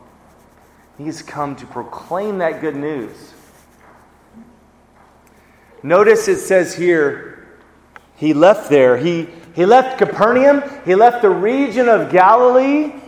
He's 0.98 1.22
come 1.22 1.56
to 1.56 1.66
proclaim 1.66 2.38
that 2.38 2.60
good 2.60 2.76
news. 2.76 3.32
Notice 5.82 6.28
it 6.28 6.40
says 6.40 6.74
here, 6.74 7.48
he 8.16 8.34
left 8.34 8.68
there. 8.68 8.98
He, 8.98 9.28
he 9.54 9.64
left 9.64 9.96
Capernaum, 9.96 10.62
he 10.84 10.94
left 10.94 11.22
the 11.22 11.30
region 11.30 11.88
of 11.88 12.12
Galilee, 12.12 12.99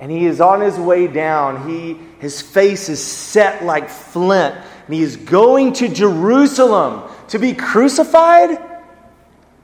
and 0.00 0.10
he 0.10 0.26
is 0.26 0.40
on 0.40 0.60
his 0.60 0.78
way 0.78 1.06
down. 1.06 1.68
He, 1.68 1.96
his 2.20 2.40
face 2.40 2.88
is 2.88 3.04
set 3.04 3.64
like 3.64 3.90
flint, 3.90 4.56
and 4.86 4.94
he 4.94 5.02
is 5.02 5.16
going 5.16 5.74
to 5.74 5.88
Jerusalem 5.88 7.08
to 7.28 7.38
be 7.38 7.52
crucified. 7.52 8.58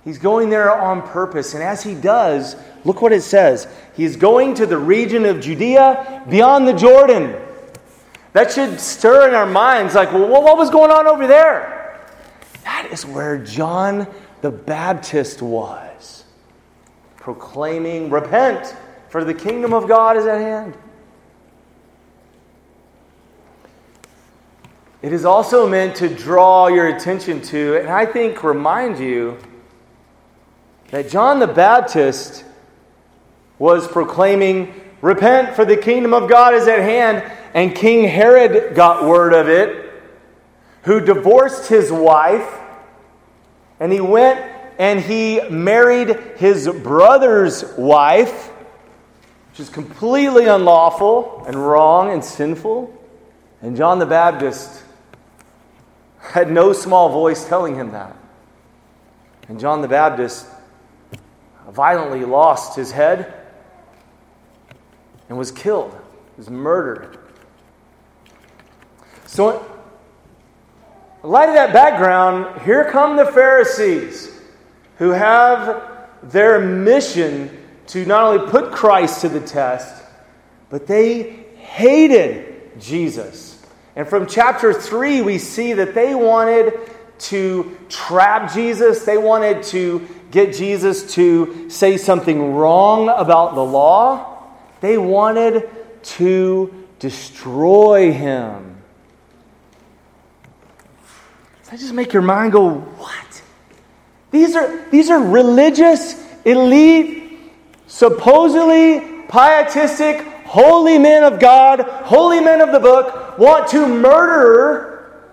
He's 0.05 0.19
going 0.19 0.51
there 0.51 0.73
on 0.73 1.03
purpose. 1.03 1.55
And 1.55 1.63
as 1.63 1.83
he 1.83 1.95
does, 1.95 2.55
look 2.85 3.03
what 3.03 3.13
it 3.13 3.23
says. 3.23 3.67
He's 3.97 4.17
going 4.17 4.55
to 4.55 4.67
the 4.67 4.79
region 4.79 5.25
of 5.25 5.41
Judea 5.41 6.25
beyond 6.29 6.69
the 6.69 6.75
Jordan. 6.75 7.35
That 8.33 8.53
should 8.53 8.79
stir 8.79 9.29
in 9.29 9.35
our 9.35 9.47
minds 9.47 9.95
like, 9.95 10.13
well, 10.13 10.29
what 10.29 10.59
was 10.59 10.71
going 10.71 10.91
on 10.91 11.07
over 11.07 11.27
there? 11.27 12.07
That 12.65 12.89
is 12.93 13.07
where 13.07 13.39
John 13.39 14.07
the 14.43 14.51
Baptist 14.51 15.41
was, 15.41 16.25
proclaiming, 17.17 18.11
Repent, 18.11 18.77
for 19.09 19.25
the 19.25 19.35
kingdom 19.35 19.73
of 19.73 19.89
God 19.89 20.17
is 20.17 20.27
at 20.27 20.41
hand. 20.41 20.77
It 25.03 25.13
is 25.13 25.25
also 25.25 25.69
meant 25.69 25.97
to 25.97 26.09
draw 26.09 26.67
your 26.67 26.89
attention 26.89 27.41
to, 27.43 27.77
and 27.77 27.89
I 27.89 28.07
think 28.07 28.43
remind 28.43 28.99
you, 28.99 29.39
that 30.91 31.11
John 31.11 31.39
the 31.39 31.47
Baptist 31.47 32.45
was 33.59 33.87
proclaiming, 33.89 34.75
Repent, 35.03 35.55
for 35.55 35.65
the 35.65 35.77
kingdom 35.77 36.15
of 36.15 36.29
God 36.29 36.55
is 36.55 36.67
at 36.69 36.81
hand. 36.81 37.23
And 37.55 37.75
King 37.75 38.09
Herod 38.09 38.75
got 38.75 39.05
word 39.05 39.33
of 39.33 39.49
it 39.49 39.93
who 40.83 41.01
divorced 41.01 41.69
his 41.69 41.91
wife, 41.91 42.49
and 43.81 43.93
he 43.93 44.01
went 44.01 44.41
and 44.79 45.01
he 45.01 45.41
married 45.49 46.17
his 46.37 46.69
brother's 46.69 47.65
wife, 47.77 48.51
which 49.57 49.69
is 49.69 49.73
completely 49.73 50.45
unlawful 50.49 51.43
and 51.47 51.57
wrong 51.57 52.13
and 52.13 52.23
sinful. 52.23 52.93
And 53.63 53.75
John 53.75 53.99
the 53.99 54.05
Baptist 54.05 54.83
had 56.21 56.51
no 56.51 56.75
small 56.75 57.09
voice 57.09 57.49
telling 57.49 57.75
him 57.75 57.93
that. 57.93 58.15
And 59.49 59.59
John 59.59 59.81
the 59.81 59.89
Baptist 59.89 60.47
violently 61.71 62.27
lost 62.27 62.77
his 62.77 62.93
head 62.93 63.33
and 65.31 65.39
was 65.39 65.51
killed, 65.51 65.97
was 66.37 66.51
murdered. 66.51 67.17
So 69.25 69.65
in 71.25 71.31
light 71.31 71.49
of 71.49 71.55
that 71.55 71.73
background, 71.73 72.61
here 72.61 72.91
come 72.91 73.17
the 73.17 73.25
Pharisees 73.25 74.39
who 74.99 75.13
have 75.13 76.11
their 76.25 76.61
mission 76.61 77.63
to 77.89 78.05
not 78.05 78.25
only 78.25 78.51
put 78.51 78.73
Christ 78.73 79.21
to 79.23 79.29
the 79.29 79.41
test, 79.41 80.05
but 80.71 80.87
they 80.87 81.23
hated 81.57 82.81
Jesus. 82.81 83.65
And 83.95 84.07
from 84.07 84.27
chapter 84.27 84.73
3, 84.73 85.23
we 85.23 85.39
see 85.39 85.75
that 85.75 85.95
they 85.95 86.15
wanted 86.15 86.79
to 87.19 87.77
trap 87.89 88.53
Jesus, 88.53 89.05
they 89.05 89.17
wanted 89.17 89.63
to 89.65 90.07
get 90.31 90.55
Jesus 90.55 91.15
to 91.15 91.71
say 91.71 91.97
something 91.97 92.55
wrong 92.55 93.09
about 93.09 93.55
the 93.55 93.65
law, 93.65 94.45
they 94.81 94.99
wanted 94.99 95.69
to 96.03 96.87
destroy 96.99 98.13
him. 98.13 98.83
Does 101.61 101.71
that 101.71 101.81
just 101.81 101.95
make 101.95 102.13
your 102.13 102.23
mind 102.23 102.53
go, 102.53 102.71
what? 102.71 103.43
These 104.31 104.55
are, 104.55 104.91
these 104.91 105.09
are 105.11 105.21
religious, 105.21 106.23
elite, 106.45 107.26
supposedly 107.87 109.01
pietistic, 109.29 110.27
holy 110.45 110.99
men 110.99 111.25
of 111.25 111.41
God, 111.41 111.81
holy 111.81 112.41
men 112.41 112.61
of 112.61 112.73
the 112.73 112.81
book, 112.81 113.39
want 113.39 113.69
to 113.69 113.87
murder 113.87 115.27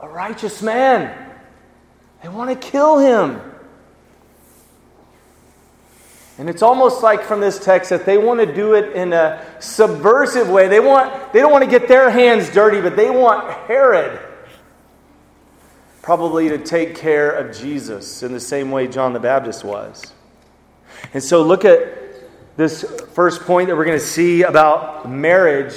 a 0.00 0.08
righteous 0.08 0.62
man. 0.62 1.26
They 2.22 2.28
want 2.28 2.50
to 2.50 2.68
kill 2.70 2.98
him. 2.98 3.40
And 6.38 6.48
it's 6.48 6.62
almost 6.62 7.02
like 7.02 7.22
from 7.22 7.40
this 7.40 7.58
text 7.58 7.90
that 7.90 8.06
they 8.06 8.16
want 8.16 8.38
to 8.38 8.54
do 8.54 8.74
it 8.74 8.94
in 8.94 9.12
a 9.12 9.44
subversive 9.58 10.48
way. 10.48 10.68
They, 10.68 10.78
want, 10.78 11.32
they 11.32 11.40
don't 11.40 11.50
want 11.50 11.64
to 11.64 11.70
get 11.70 11.88
their 11.88 12.10
hands 12.10 12.48
dirty, 12.48 12.80
but 12.80 12.94
they 12.94 13.10
want 13.10 13.52
Herod 13.66 14.20
probably 16.00 16.48
to 16.48 16.58
take 16.58 16.94
care 16.94 17.30
of 17.30 17.56
Jesus 17.56 18.22
in 18.22 18.32
the 18.32 18.40
same 18.40 18.70
way 18.70 18.86
John 18.86 19.12
the 19.12 19.20
Baptist 19.20 19.64
was. 19.64 20.14
And 21.14 21.22
so 21.22 21.42
look 21.42 21.64
at 21.64 21.96
this 22.56 22.82
first 23.14 23.42
point 23.42 23.68
that 23.68 23.76
we're 23.76 23.84
going 23.84 23.98
to 23.98 24.04
see 24.04 24.42
about 24.42 25.08
marriage 25.08 25.74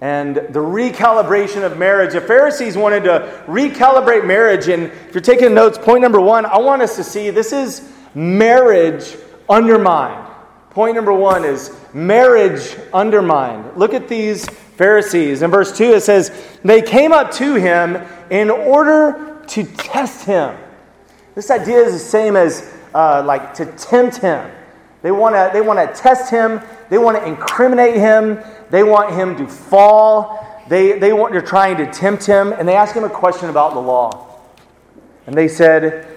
and 0.00 0.36
the 0.36 0.60
recalibration 0.60 1.64
of 1.64 1.78
marriage. 1.78 2.12
The 2.12 2.20
Pharisees 2.20 2.76
wanted 2.76 3.04
to 3.04 3.42
recalibrate 3.46 4.26
marriage. 4.26 4.68
And 4.68 4.84
if 4.84 5.14
you're 5.14 5.22
taking 5.22 5.54
notes, 5.54 5.78
point 5.78 6.02
number 6.02 6.20
one, 6.20 6.44
I 6.44 6.58
want 6.58 6.82
us 6.82 6.96
to 6.96 7.04
see 7.04 7.30
this 7.30 7.52
is 7.52 7.90
marriage 8.14 9.16
undermined. 9.48 10.30
Point 10.70 10.96
number 10.96 11.12
one 11.12 11.44
is 11.44 11.74
marriage 11.94 12.76
undermined. 12.92 13.76
Look 13.76 13.94
at 13.94 14.08
these 14.08 14.46
Pharisees. 14.76 15.40
In 15.40 15.50
verse 15.50 15.74
2, 15.76 15.94
it 15.94 16.02
says, 16.02 16.32
They 16.64 16.82
came 16.82 17.12
up 17.12 17.30
to 17.34 17.54
him 17.54 17.96
in 18.28 18.50
order 18.50 19.42
to 19.46 19.64
test 19.64 20.26
him. 20.26 20.56
This 21.34 21.50
idea 21.50 21.78
is 21.78 21.92
the 21.92 21.98
same 21.98 22.36
as 22.36 22.74
uh, 22.94 23.22
like 23.24 23.54
to 23.54 23.66
tempt 23.66 24.18
him. 24.18 24.50
They 25.02 25.10
want 25.10 25.34
to 25.34 25.50
they 25.52 25.60
want 25.60 25.78
to 25.78 26.00
test 26.00 26.30
him. 26.30 26.60
They 26.88 26.98
want 26.98 27.16
to 27.16 27.26
incriminate 27.26 27.96
him. 27.96 28.38
They 28.70 28.82
want 28.82 29.14
him 29.14 29.36
to 29.36 29.46
fall. 29.46 30.44
They, 30.68 30.98
they 30.98 31.12
want, 31.12 31.32
they're 31.32 31.42
trying 31.42 31.76
to 31.78 31.90
tempt 31.90 32.24
him. 32.24 32.52
And 32.52 32.66
they 32.68 32.74
ask 32.74 32.94
him 32.94 33.04
a 33.04 33.10
question 33.10 33.50
about 33.50 33.74
the 33.74 33.80
law. 33.80 34.40
And 35.26 35.34
they 35.34 35.48
said, 35.48 36.08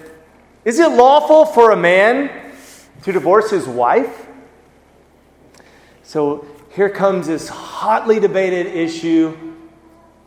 Is 0.66 0.80
it 0.80 0.92
lawful 0.92 1.46
for 1.46 1.72
a 1.72 1.78
man 1.78 2.54
to 3.04 3.12
divorce 3.12 3.50
his 3.50 3.68
wife? 3.68 4.28
So 6.04 6.48
here 6.72 6.90
comes 6.90 7.28
this 7.28 7.50
hotly 7.50 8.20
debated 8.20 8.68
issue. 8.68 9.36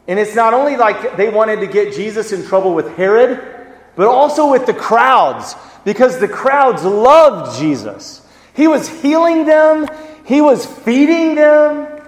And 0.09 0.19
it's 0.19 0.35
not 0.35 0.53
only 0.53 0.77
like 0.77 1.17
they 1.17 1.31
wanted 1.31 1.61
to 1.61 1.67
get 1.67 1.95
Jesus 1.95 2.33
in 2.33 2.45
trouble 2.45 2.75
with 2.75 2.97
Herod, 2.97 3.60
but 4.01 4.09
also 4.09 4.51
with 4.51 4.65
the 4.65 4.73
crowds, 4.73 5.55
because 5.85 6.21
the 6.21 6.27
crowds 6.27 6.85
loved 6.85 7.61
Jesus. 7.61 8.27
He 8.55 8.67
was 8.67 8.89
healing 8.89 9.45
them, 9.45 9.87
he 10.25 10.41
was 10.41 10.65
feeding 10.65 11.35
them, 11.35 12.01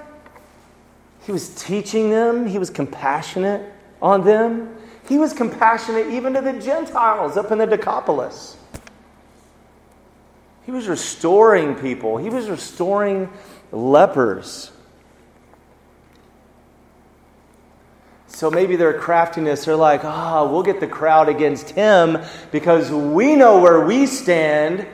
he 1.26 1.32
was 1.32 1.54
teaching 1.54 2.08
them, 2.08 2.46
he 2.46 2.58
was 2.58 2.70
compassionate 2.70 3.70
on 4.00 4.24
them. 4.24 4.74
He 5.06 5.18
was 5.18 5.34
compassionate 5.34 6.06
even 6.06 6.32
to 6.32 6.40
the 6.40 6.54
Gentiles 6.54 7.36
up 7.36 7.52
in 7.52 7.58
the 7.58 7.66
Decapolis. 7.66 8.56
He 10.64 10.72
was 10.72 10.88
restoring 10.88 11.74
people, 11.74 12.16
he 12.16 12.30
was 12.30 12.48
restoring 12.48 13.28
lepers. 13.70 14.70
So 18.32 18.50
maybe 18.50 18.76
their 18.76 18.98
craftiness, 18.98 19.66
they're 19.66 19.76
like, 19.76 20.04
ah, 20.04 20.40
oh, 20.40 20.50
we'll 20.50 20.62
get 20.62 20.80
the 20.80 20.86
crowd 20.86 21.28
against 21.28 21.70
him 21.70 22.18
because 22.50 22.90
we 22.90 23.36
know 23.36 23.60
where 23.60 23.84
we 23.84 24.06
stand 24.06 24.86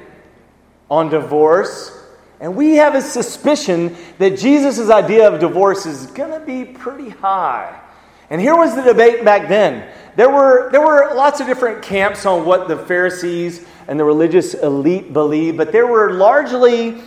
on 0.91 1.09
divorce. 1.09 1.95
And 2.41 2.57
we 2.57 2.77
have 2.77 2.95
a 2.95 3.01
suspicion 3.01 3.97
that 4.19 4.39
Jesus' 4.39 4.91
idea 4.91 5.33
of 5.33 5.41
divorce 5.41 5.87
is 5.87 6.07
going 6.09 6.39
to 6.39 6.45
be 6.45 6.65
pretty 6.65 7.11
high. 7.11 7.81
And 8.29 8.41
here 8.41 8.57
was 8.57 8.75
the 8.75 8.83
debate 8.83 9.25
back 9.25 9.49
then. 9.49 9.89
There 10.17 10.29
were, 10.29 10.69
there 10.73 10.85
were 10.85 11.15
lots 11.15 11.41
of 11.41 11.47
different 11.47 11.83
camps 11.83 12.27
on 12.27 12.45
what 12.45 12.67
the 12.67 12.77
Pharisees 12.77 13.65
and 13.87 13.99
the 13.99 14.05
religious 14.05 14.55
elite 14.55 15.13
believed, 15.13 15.57
but 15.57 15.71
there 15.71 15.87
were 15.87 16.13
largely 16.13 17.01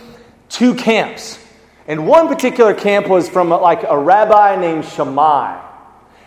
two 0.48 0.74
camps. 0.74 1.38
And 1.86 2.06
one 2.06 2.26
particular 2.26 2.72
camp 2.74 3.08
was 3.08 3.28
from 3.28 3.50
like 3.50 3.84
a 3.84 3.98
rabbi 3.98 4.56
named 4.56 4.86
Shammai. 4.86 5.71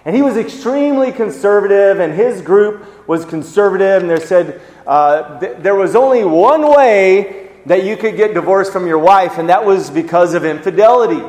And 0.05 0.15
he 0.15 0.21
was 0.21 0.37
extremely 0.37 1.11
conservative, 1.11 1.99
and 1.99 2.13
his 2.13 2.41
group 2.41 3.07
was 3.07 3.25
conservative. 3.25 4.03
And 4.03 4.11
they 4.11 4.19
said 4.19 4.61
uh, 4.85 5.39
th- 5.39 5.57
there 5.59 5.73
was 5.73 5.95
only 5.95 6.23
one 6.23 6.69
way 6.69 7.49
that 7.65 7.83
you 7.83 7.97
could 7.97 8.15
get 8.15 8.35
divorced 8.35 8.71
from 8.71 8.85
your 8.85 8.99
wife, 8.99 9.39
and 9.39 9.49
that 9.49 9.65
was 9.65 9.89
because 9.89 10.35
of 10.35 10.45
infidelity. 10.45 11.23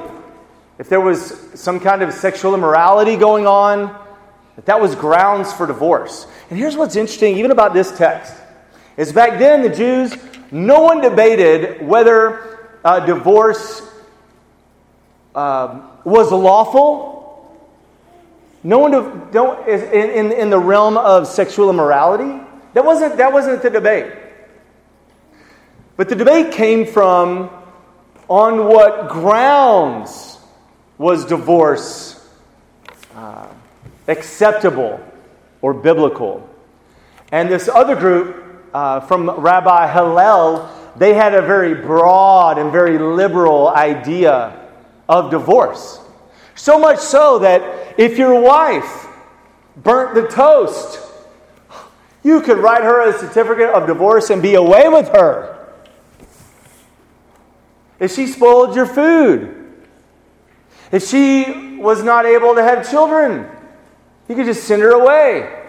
If 0.78 0.90
there 0.90 1.00
was 1.00 1.35
some 1.54 1.80
kind 1.80 2.02
of 2.02 2.12
sexual 2.12 2.54
immorality 2.54 3.16
going 3.16 3.47
on, 3.47 3.98
that, 4.57 4.66
that 4.66 4.79
was 4.79 4.94
grounds 4.94 5.51
for 5.55 5.66
divorce. 5.66 6.27
And 6.51 6.59
here's 6.59 6.77
what's 6.77 6.96
interesting, 6.96 7.38
even 7.38 7.53
about 7.53 7.72
this 7.72 7.96
text, 7.96 8.35
is 8.98 9.11
back 9.11 9.38
then 9.38 9.62
the 9.62 9.70
Jews, 9.70 10.14
no 10.51 10.83
one 10.83 11.01
debated 11.01 11.87
whether 11.87 12.68
uh, 12.85 13.01
divorce 13.01 13.81
um, 15.35 15.88
was 16.05 16.31
lawful 16.31 17.15
no 18.66 18.81
one 18.81 19.31
don't, 19.31 19.68
in, 19.68 20.11
in, 20.11 20.33
in 20.33 20.50
the 20.50 20.59
realm 20.59 20.98
of 20.98 21.29
sexual 21.29 21.70
immorality. 21.70 22.44
That 22.74 22.85
wasn't, 22.85 23.16
that 23.18 23.33
wasn't 23.33 23.62
the 23.62 23.70
debate. 23.70 24.12
But 25.96 26.09
the 26.09 26.16
debate 26.16 26.52
came 26.52 26.85
from 26.85 27.48
on 28.26 28.64
what 28.66 29.09
grounds 29.09 30.40
was 30.98 31.24
divorce 31.26 32.29
uh, 33.14 33.46
acceptable 34.09 35.00
or 35.62 35.72
biblical. 35.72 36.50
And 37.31 37.48
this 37.48 37.68
other 37.68 37.94
group 37.94 38.68
uh, 38.74 38.98
from 38.98 39.31
Rabbi 39.31 39.92
Hillel, 39.92 40.68
they 40.96 41.14
had 41.14 41.35
a 41.35 41.42
very 41.42 41.74
broad 41.74 42.59
and 42.59 42.72
very 42.72 42.98
liberal 42.98 43.68
idea 43.68 44.68
of 45.09 45.31
divorce. 45.31 46.00
So 46.57 46.79
much 46.79 46.99
so 46.99 47.38
that 47.40 47.95
if 47.99 48.19
your 48.19 48.40
wife 48.40 49.07
burnt 49.77 50.14
the 50.14 50.27
toast, 50.27 51.01
you 52.25 52.40
could 52.40 52.59
write 52.59 52.83
her 52.83 53.09
a 53.09 53.16
certificate 53.16 53.71
of 53.71 53.87
divorce 53.87 54.31
and 54.31 54.42
be 54.42 54.55
away 54.55 54.88
with 54.88 55.09
her. 55.11 55.53
If 58.01 58.14
she 58.14 58.27
spoiled 58.27 58.75
your 58.75 58.87
food, 58.87 59.73
if 60.90 61.07
she 61.07 61.79
was 61.79 62.03
not 62.03 62.27
able 62.27 62.55
to 62.55 62.62
have 62.62 62.88
children, 62.90 63.49
you 64.29 64.35
could 64.35 64.47
just 64.47 64.64
send 64.64 64.83
her 64.83 64.90
away. 64.90 65.64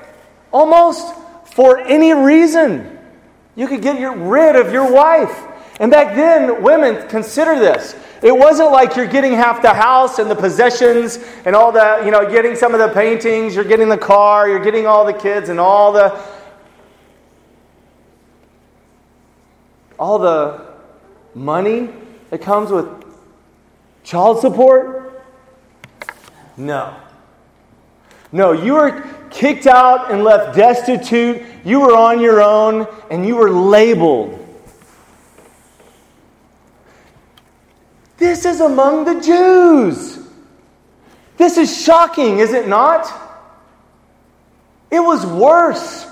Almost 0.51 1.13
for 1.53 1.79
any 1.79 2.13
reason. 2.13 2.97
You 3.55 3.67
could 3.67 3.81
get 3.81 4.17
rid 4.17 4.55
of 4.55 4.71
your 4.71 4.91
wife. 4.91 5.35
And 5.79 5.91
back 5.91 6.15
then, 6.15 6.61
women, 6.63 7.07
consider 7.07 7.59
this. 7.59 7.95
It 8.21 8.35
wasn't 8.35 8.71
like 8.71 8.95
you're 8.95 9.07
getting 9.07 9.33
half 9.33 9.61
the 9.61 9.73
house 9.73 10.17
and 10.19 10.29
the 10.29 10.35
possessions 10.35 11.19
and 11.45 11.55
all 11.55 11.71
the, 11.71 12.01
you 12.03 12.11
know, 12.11 12.29
getting 12.29 12.55
some 12.55 12.73
of 12.73 12.79
the 12.79 12.89
paintings, 12.89 13.55
you're 13.55 13.63
getting 13.63 13.89
the 13.89 13.97
car, 13.97 14.49
you're 14.49 14.63
getting 14.63 14.87
all 14.87 15.05
the 15.05 15.13
kids 15.13 15.49
and 15.49 15.59
all 15.59 15.91
the 15.91 16.19
all 19.99 20.19
the 20.19 20.61
money 21.33 21.89
that 22.29 22.41
comes 22.41 22.71
with 22.71 22.87
child 24.03 24.39
support? 24.39 25.25
No. 26.55 26.95
No, 28.31 28.51
you 28.51 28.73
were 28.73 29.01
kicked 29.29 29.67
out 29.67 30.11
and 30.11 30.23
left 30.23 30.55
destitute. 30.55 31.41
You 31.63 31.79
were 31.79 31.95
on 31.95 32.19
your 32.19 32.41
own 32.41 32.87
and 33.09 33.25
you 33.25 33.35
were 33.35 33.49
labeled 33.49 34.46
This 38.17 38.45
is 38.45 38.61
among 38.61 39.05
the 39.05 39.21
Jews. 39.21 40.19
This 41.37 41.57
is 41.57 41.83
shocking, 41.83 42.39
is 42.39 42.53
it 42.53 42.67
not? 42.67 43.11
It 44.89 44.99
was 44.99 45.25
worse 45.25 46.07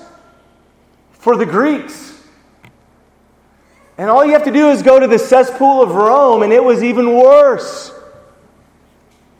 for 1.13 1.35
the 1.35 1.45
Greeks. 1.45 2.13
And 3.97 4.09
all 4.09 4.25
you 4.25 4.33
have 4.33 4.43
to 4.43 4.51
do 4.51 4.69
is 4.69 4.83
go 4.83 4.99
to 4.99 5.07
the 5.07 5.17
cesspool 5.17 5.81
of 5.81 5.91
Rome, 5.91 6.43
and 6.43 6.53
it 6.53 6.63
was 6.63 6.83
even 6.83 7.17
worse. 7.17 7.91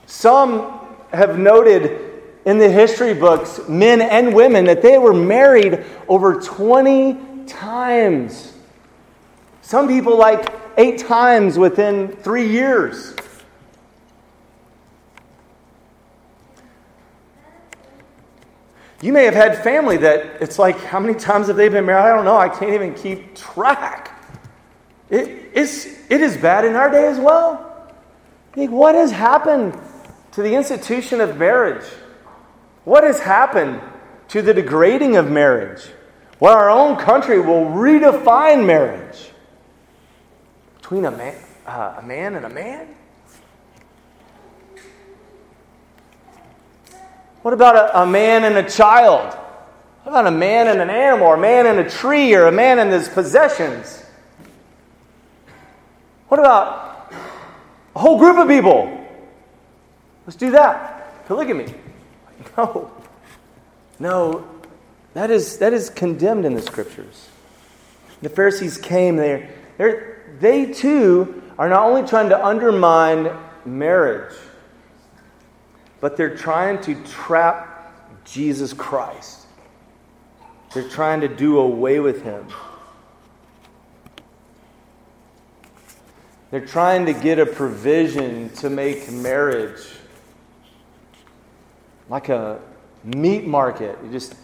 Some 0.08 0.80
have 1.12 1.38
noted 1.38 2.02
in 2.46 2.58
the 2.58 2.70
history 2.70 3.14
books, 3.14 3.60
men 3.68 4.02
and 4.02 4.34
women, 4.34 4.66
that 4.66 4.82
they 4.82 4.98
were 4.98 5.14
married 5.14 5.84
over 6.08 6.40
20 6.40 7.46
times. 7.46 8.54
Some 9.62 9.88
people, 9.88 10.18
like 10.18 10.65
eight 10.78 11.00
times 11.00 11.58
within 11.58 12.10
three 12.10 12.50
years. 12.50 13.16
You 19.02 19.14
may 19.14 19.26
have 19.26 19.34
had 19.34 19.64
family 19.64 19.98
that 19.98 20.42
it's 20.42 20.58
like, 20.58 20.80
how 20.80 21.00
many 21.00 21.14
times 21.14 21.48
have 21.48 21.58
they 21.58 21.70
been 21.70 21.86
married? 21.86 22.12
I 22.12 22.16
don't 22.16 22.26
know. 22.26 22.38
I 22.38 22.50
can't 22.50 22.74
even 22.74 22.94
keep 22.96 23.36
track. 23.36 24.20
It, 25.10 25.52
it's, 25.54 25.86
it 26.10 26.22
is 26.22 26.38
bad 26.38 26.66
in 26.66 26.76
our 26.76 26.90
day 26.90 27.08
as 27.08 27.20
well. 27.20 27.94
Like, 28.56 28.72
what 28.72 28.96
has 28.96 29.12
happened 29.12 29.78
to 30.32 30.42
the 30.42 30.56
institution 30.56 31.22
of 31.22 31.38
marriage? 31.38 31.86
What 32.84 33.04
has 33.04 33.20
happened 33.20 33.82
to 34.30 34.42
the 34.42 34.54
degrading 34.54 35.18
of 35.18 35.30
marriage? 35.30 35.86
Well, 36.40 36.56
our 36.56 36.70
own 36.70 36.98
country 36.98 37.40
will 37.40 37.66
redefine 37.66 38.66
marriage 38.66 39.32
between 40.86 41.06
a 41.06 41.10
man, 41.10 41.36
uh, 41.66 41.96
a 41.98 42.04
man 42.04 42.36
and 42.36 42.46
a 42.46 42.50
man? 42.50 42.88
What 47.42 47.56
about 47.56 47.76
a, 47.76 48.04
a 48.04 48.06
man 48.06 48.44
and 48.44 48.56
a 48.56 48.70
child? 48.70 49.34
What 50.04 50.12
about 50.12 50.28
a 50.28 50.32
man 50.32 50.68
and 50.68 50.80
an 50.80 50.92
animal, 50.92 51.26
or 51.26 51.36
a 51.38 51.40
man 51.40 51.66
and 51.66 51.80
a 51.80 51.90
tree, 51.90 52.36
or 52.36 52.46
a 52.46 52.52
man 52.52 52.78
and 52.78 52.92
his 52.92 53.10
possessions? 53.10 54.04
What 56.28 56.40
about 56.40 57.12
a 57.96 58.00
whole 58.00 58.20
group 58.20 58.38
of 58.38 58.48
people? 58.48 59.08
Let's 60.28 60.38
do 60.38 60.52
that. 60.52 61.26
Polygamy. 61.26 61.74
No. 62.58 62.92
No. 63.98 64.48
That 65.16 65.32
is, 65.32 65.58
that 65.58 65.74
is 65.74 65.90
condemned 65.90 66.46
in 66.46 66.54
the 66.54 66.62
scriptures. 66.62 67.28
The 68.22 68.30
Pharisees 68.30 68.78
came, 68.78 69.16
they 69.16 69.50
they 70.40 70.66
too 70.66 71.42
are 71.58 71.70
not 71.70 71.84
only 71.84 72.08
trying 72.08 72.30
to 72.30 72.46
undermine 72.46 73.36
marriage, 73.66 74.36
but 76.02 76.18
they're 76.18 76.36
trying 76.36 76.82
to 76.82 76.96
trap 77.04 78.24
Jesus 78.26 78.74
Christ. 78.74 79.46
They're 80.74 80.90
trying 80.90 81.22
to 81.22 81.28
do 81.28 81.60
away 81.60 82.00
with 82.00 82.24
him. 82.24 82.46
They're 86.52 86.66
trying 86.66 87.06
to 87.06 87.14
get 87.14 87.40
a 87.40 87.46
provision 87.46 88.50
to 88.56 88.70
make 88.70 89.12
marriage 89.12 89.82
like 92.10 92.30
a 92.30 92.60
meat 93.04 93.46
market. 93.46 93.98
You 94.04 94.12
just 94.12 94.36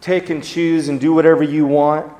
take 0.00 0.30
and 0.30 0.42
choose 0.42 0.88
and 0.88 1.00
do 1.00 1.12
whatever 1.12 1.42
you 1.42 1.66
want. 1.66 2.12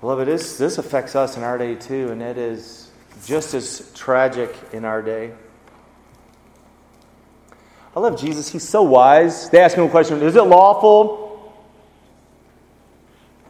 Beloved, 0.00 0.28
this, 0.28 0.58
this 0.58 0.78
affects 0.78 1.16
us 1.16 1.36
in 1.36 1.42
our 1.42 1.58
day 1.58 1.74
too, 1.74 2.10
and 2.12 2.22
it 2.22 2.38
is 2.38 2.90
just 3.26 3.52
as 3.54 3.90
tragic 3.94 4.54
in 4.72 4.84
our 4.84 5.02
day. 5.02 5.32
I 7.96 8.00
love 8.00 8.20
Jesus. 8.20 8.48
He's 8.48 8.68
so 8.68 8.82
wise. 8.82 9.50
They 9.50 9.58
ask 9.58 9.76
him 9.76 9.84
a 9.84 9.88
question 9.88 10.22
Is 10.22 10.36
it 10.36 10.42
lawful 10.42 11.52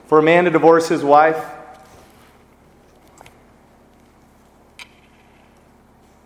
for 0.07 0.19
a 0.19 0.23
man 0.23 0.45
to 0.45 0.51
divorce 0.51 0.89
his 0.89 1.05
wife? 1.05 1.45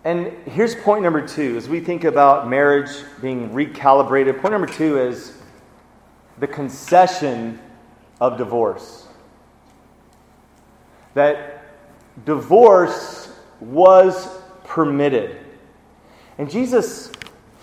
And 0.05 0.27
here's 0.45 0.73
point 0.75 1.03
number 1.03 1.25
two 1.25 1.57
as 1.57 1.67
we 1.67 1.81
think 1.81 2.05
about 2.05 2.49
marriage 2.49 2.91
being 3.21 3.49
recalibrated. 3.49 4.39
Point 4.39 4.53
number 4.53 4.67
two 4.67 4.99
is 4.99 5.37
the 6.39 6.47
concession 6.47 7.59
of 8.21 8.37
divorce 8.37 9.02
that 11.13 11.63
divorce 12.25 13.31
was 13.59 14.27
permitted. 14.63 15.39
And 16.37 16.49
Jesus, 16.49 17.11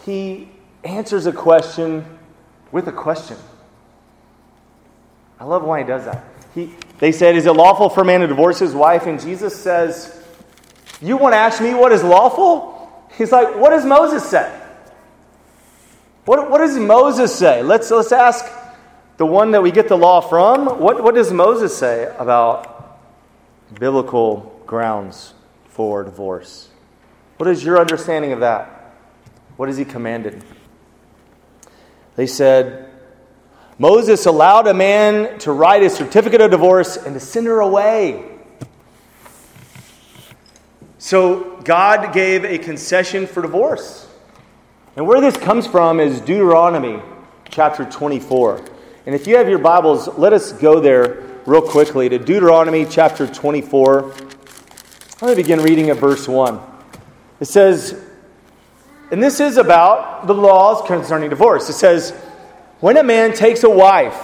he 0.05 0.49
answers 0.85 1.27
a 1.27 1.33
question 1.33 2.05
with 2.73 2.89
a 2.89 2.93
question. 2.93 3.37
I 5.39 5.45
love 5.45 5.65
why 5.65 5.81
he 5.81 5.87
does 5.87 6.05
that. 6.05 6.25
He, 6.55 6.75
they 6.99 7.13
said, 7.13 7.37
Is 7.37 7.47
it 7.47 7.53
lawful 7.53 7.89
for 7.89 8.03
a 8.03 8.05
man 8.05 8.21
to 8.21 8.27
divorce 8.27 8.59
his 8.59 8.75
wife? 8.75 9.07
And 9.07 9.21
Jesus 9.21 9.59
says, 9.59 10.23
You 11.01 11.17
want 11.17 11.33
to 11.33 11.39
ask 11.39 11.63
me 11.63 11.75
what 11.75 11.93
is 11.93 12.03
lawful? 12.03 13.07
He's 13.17 13.33
like, 13.33 13.57
What 13.57 13.71
does 13.71 13.85
Moses 13.85 14.29
say? 14.29 14.57
What, 16.27 16.51
what 16.51 16.59
does 16.59 16.77
Moses 16.77 17.35
say? 17.35 17.63
Let's, 17.63 17.91
let's 17.91 18.13
ask 18.13 18.45
the 19.17 19.27
one 19.27 19.51
that 19.53 19.63
we 19.63 19.71
get 19.71 19.89
the 19.89 19.97
law 19.97 20.21
from. 20.21 20.79
What, 20.79 21.03
what 21.03 21.15
does 21.15 21.33
Moses 21.33 21.77
say 21.77 22.15
about 22.19 22.70
biblical 23.79 24.61
grounds 24.67 25.35
for 25.69 26.05
divorce. 26.05 26.69
What 27.37 27.49
is 27.49 27.65
your 27.65 27.79
understanding 27.79 28.33
of 28.33 28.41
that? 28.41 28.95
What 29.57 29.69
is 29.69 29.77
he 29.77 29.85
commanded? 29.85 30.45
They 32.17 32.27
said, 32.27 32.91
Moses 33.79 34.27
allowed 34.27 34.67
a 34.67 34.75
man 34.75 35.39
to 35.41 35.53
write 35.53 35.83
a 35.83 35.91
certificate 35.91 36.41
of 36.41 36.51
divorce 36.51 36.97
and 36.97 37.15
to 37.15 37.21
send 37.21 37.47
her 37.47 37.61
away. 37.61 38.27
So 40.99 41.59
God 41.65 42.13
gave 42.13 42.45
a 42.45 42.59
concession 42.59 43.27
for 43.27 43.41
divorce. 43.41 44.07
And 44.97 45.07
where 45.07 45.21
this 45.21 45.37
comes 45.37 45.67
from 45.67 45.99
is 45.99 46.21
Deuteronomy 46.21 47.01
chapter 47.49 47.87
24. 47.87 48.65
And 49.07 49.15
if 49.15 49.27
you 49.27 49.37
have 49.39 49.49
your 49.49 49.59
Bibles, 49.59 50.09
let 50.19 50.35
us 50.35 50.53
go 50.53 50.79
there 50.79 51.30
real 51.47 51.63
quickly 51.63 52.09
to 52.09 52.19
Deuteronomy 52.19 52.85
chapter 52.85 53.27
24. 53.27 54.15
Let 55.23 55.23
me 55.23 55.35
begin 55.35 55.61
reading 55.61 55.89
at 55.91 55.97
verse 55.97 56.29
1. 56.29 56.61
It 57.41 57.47
says, 57.47 57.99
and 59.11 59.23
this 59.23 59.41
is 59.41 59.57
about 59.57 60.27
the 60.27 60.35
laws 60.35 60.87
concerning 60.87 61.31
divorce. 61.31 61.69
It 61.71 61.75
says, 61.75 62.11
when 62.81 62.97
a 62.99 63.03
man 63.03 63.33
takes 63.33 63.65
a 63.65 63.71
wife 63.71 64.19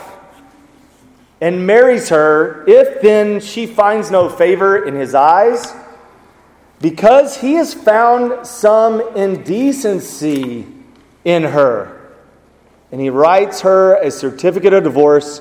and 1.41 1.67
marries 1.67 2.11
her, 2.11 2.65
if 2.69 3.01
then 3.01 3.41
she 3.41 3.67
finds 3.67 4.11
no 4.11 4.29
favor 4.29 4.85
in 4.85 4.95
his 4.95 5.15
eyes, 5.15 5.75
because 6.81 7.41
he 7.41 7.55
has 7.55 7.73
found 7.73 8.47
some 8.47 9.17
indecency 9.17 10.67
in 11.25 11.45
her, 11.45 12.15
and 12.93 13.01
he 13.01 13.09
writes 13.09 13.63
her 13.63 13.97
a 13.97 14.11
certificate 14.11 14.75
of 14.75 14.85
divorce 14.85 15.41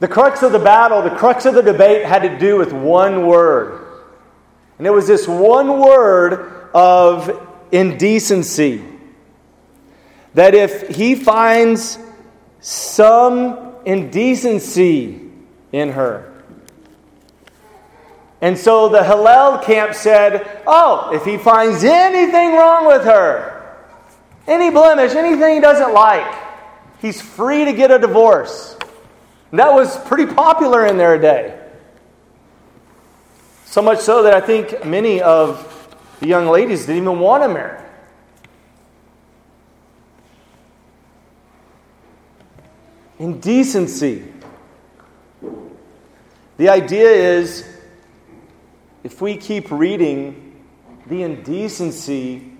The 0.00 0.08
crux 0.08 0.42
of 0.42 0.52
the 0.52 0.58
battle, 0.58 1.02
the 1.02 1.10
crux 1.10 1.44
of 1.44 1.54
the 1.54 1.62
debate 1.62 2.06
had 2.06 2.22
to 2.22 2.38
do 2.38 2.56
with 2.56 2.72
one 2.72 3.26
word. 3.26 3.86
And 4.78 4.86
it 4.86 4.90
was 4.90 5.06
this 5.06 5.28
one 5.28 5.78
word 5.78 6.70
of 6.74 7.46
indecency. 7.70 8.82
That 10.34 10.54
if 10.54 10.88
he 10.88 11.14
finds 11.14 11.98
some 12.60 13.74
indecency 13.84 15.20
in 15.70 15.90
her. 15.90 16.26
And 18.40 18.56
so 18.56 18.88
the 18.88 19.04
Hillel 19.04 19.58
camp 19.58 19.94
said, 19.94 20.62
Oh, 20.66 21.10
if 21.12 21.26
he 21.26 21.36
finds 21.36 21.84
anything 21.84 22.54
wrong 22.54 22.86
with 22.86 23.04
her, 23.04 23.76
any 24.46 24.70
blemish, 24.70 25.14
anything 25.14 25.56
he 25.56 25.60
doesn't 25.60 25.92
like, 25.92 26.34
he's 27.02 27.20
free 27.20 27.66
to 27.66 27.74
get 27.74 27.90
a 27.90 27.98
divorce. 27.98 28.78
That 29.52 29.72
was 29.72 29.98
pretty 30.04 30.32
popular 30.32 30.86
in 30.86 30.96
their 30.96 31.18
day. 31.18 31.58
So 33.64 33.82
much 33.82 34.00
so 34.00 34.22
that 34.22 34.34
I 34.34 34.40
think 34.40 34.84
many 34.84 35.20
of 35.20 35.66
the 36.20 36.26
young 36.26 36.46
ladies 36.48 36.86
didn't 36.86 37.02
even 37.02 37.18
want 37.18 37.42
to 37.42 37.48
marry. 37.48 37.80
Indecency. 43.18 44.24
The 46.56 46.68
idea 46.68 47.10
is 47.10 47.64
if 49.02 49.20
we 49.20 49.36
keep 49.36 49.70
reading, 49.70 50.64
the 51.06 51.22
indecency 51.22 52.52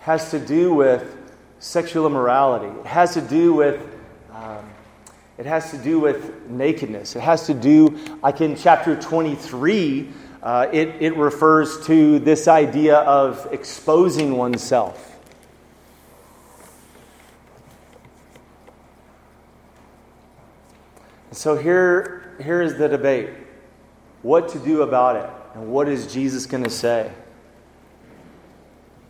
has 0.00 0.30
to 0.30 0.38
do 0.38 0.72
with 0.74 1.16
sexual 1.58 2.06
immorality, 2.06 2.66
it 2.80 2.86
has 2.86 3.14
to 3.14 3.20
do 3.20 3.52
with 3.52 3.80
um, 4.32 4.67
it 5.38 5.46
has 5.46 5.70
to 5.70 5.78
do 5.78 6.00
with 6.00 6.48
nakedness. 6.48 7.14
It 7.14 7.20
has 7.20 7.46
to 7.46 7.54
do, 7.54 7.96
like 8.22 8.40
in 8.40 8.56
chapter 8.56 8.96
23, 8.96 10.08
uh, 10.42 10.66
it, 10.72 10.96
it 11.00 11.16
refers 11.16 11.86
to 11.86 12.18
this 12.18 12.48
idea 12.48 12.96
of 12.98 13.46
exposing 13.52 14.36
oneself. 14.36 15.16
So 21.30 21.56
here, 21.56 22.36
here 22.42 22.60
is 22.60 22.76
the 22.76 22.88
debate 22.88 23.30
what 24.22 24.48
to 24.48 24.58
do 24.58 24.82
about 24.82 25.14
it, 25.14 25.30
and 25.54 25.70
what 25.70 25.88
is 25.88 26.12
Jesus 26.12 26.46
going 26.46 26.64
to 26.64 26.70
say? 26.70 27.12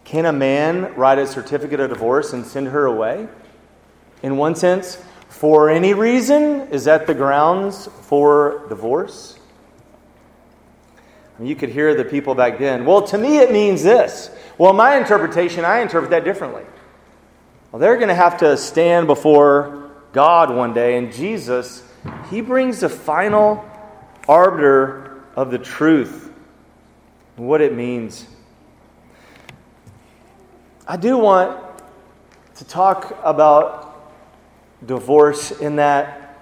Can 0.04 0.26
a 0.26 0.32
man 0.32 0.94
write 0.94 1.18
a 1.18 1.26
certificate 1.26 1.80
of 1.80 1.88
divorce 1.88 2.34
and 2.34 2.44
send 2.44 2.68
her 2.68 2.84
away? 2.84 3.28
In 4.22 4.36
one 4.36 4.54
sense, 4.54 5.02
for 5.38 5.70
any 5.70 5.94
reason? 5.94 6.62
Is 6.72 6.86
that 6.86 7.06
the 7.06 7.14
grounds 7.14 7.88
for 8.02 8.66
divorce? 8.68 9.38
you 11.40 11.54
could 11.54 11.68
hear 11.68 11.94
the 11.94 12.04
people 12.04 12.34
back 12.34 12.58
then. 12.58 12.84
Well, 12.84 13.02
to 13.02 13.16
me, 13.16 13.38
it 13.38 13.52
means 13.52 13.84
this. 13.84 14.28
Well, 14.58 14.72
my 14.72 14.96
interpretation, 14.96 15.64
I 15.64 15.78
interpret 15.78 16.10
that 16.10 16.24
differently. 16.24 16.64
Well, 17.70 17.78
they're 17.78 17.94
going 17.94 18.08
to 18.08 18.16
have 18.16 18.38
to 18.38 18.56
stand 18.56 19.06
before 19.06 19.92
God 20.12 20.52
one 20.52 20.74
day. 20.74 20.98
And 20.98 21.12
Jesus, 21.12 21.84
he 22.28 22.40
brings 22.40 22.80
the 22.80 22.88
final 22.88 23.64
arbiter 24.28 25.22
of 25.36 25.52
the 25.52 25.58
truth 25.58 26.32
and 27.36 27.46
what 27.46 27.60
it 27.60 27.72
means. 27.72 28.26
I 30.88 30.96
do 30.96 31.16
want 31.16 31.60
to 32.56 32.64
talk 32.64 33.16
about 33.22 33.87
divorce 34.84 35.50
in 35.50 35.76
that 35.76 36.38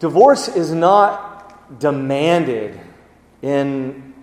divorce 0.00 0.48
is 0.48 0.72
not 0.72 1.78
demanded 1.80 2.78
in 3.42 4.14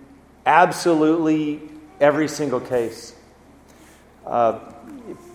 absolutely 0.45 1.61
every 1.99 2.27
single 2.27 2.59
case. 2.59 3.15
Uh, 4.25 4.59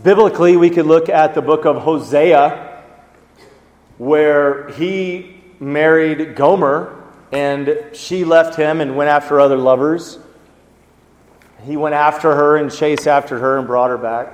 biblically, 0.02 0.56
we 0.56 0.70
could 0.70 0.86
look 0.86 1.08
at 1.08 1.34
the 1.34 1.42
book 1.42 1.64
of 1.64 1.76
Hosea, 1.82 2.82
where 3.98 4.68
he 4.70 5.42
married 5.60 6.34
Gomer 6.36 6.96
and 7.32 7.90
she 7.92 8.24
left 8.24 8.56
him 8.56 8.80
and 8.80 8.96
went 8.96 9.10
after 9.10 9.38
other 9.38 9.56
lovers. 9.56 10.18
He 11.64 11.76
went 11.76 11.94
after 11.94 12.34
her 12.34 12.56
and 12.56 12.72
chased 12.72 13.06
after 13.06 13.38
her 13.38 13.58
and 13.58 13.66
brought 13.66 13.90
her 13.90 13.98
back. 13.98 14.32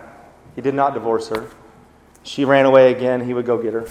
He 0.55 0.63
did 0.63 0.75
not 0.75 0.95
divorce 0.95 1.29
her. 1.29 1.51
She 2.27 2.45
ran 2.45 2.67
away 2.67 2.91
again. 2.91 3.25
He 3.25 3.33
would 3.33 3.47
go 3.47 3.57
get 3.57 3.73
her. 3.73 3.87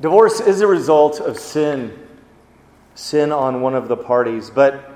Divorce 0.00 0.40
is 0.40 0.62
a 0.62 0.66
result 0.66 1.20
of 1.20 1.38
sin, 1.38 1.96
sin 2.94 3.30
on 3.30 3.60
one 3.60 3.74
of 3.74 3.88
the 3.88 3.96
parties. 3.96 4.48
But 4.48 4.90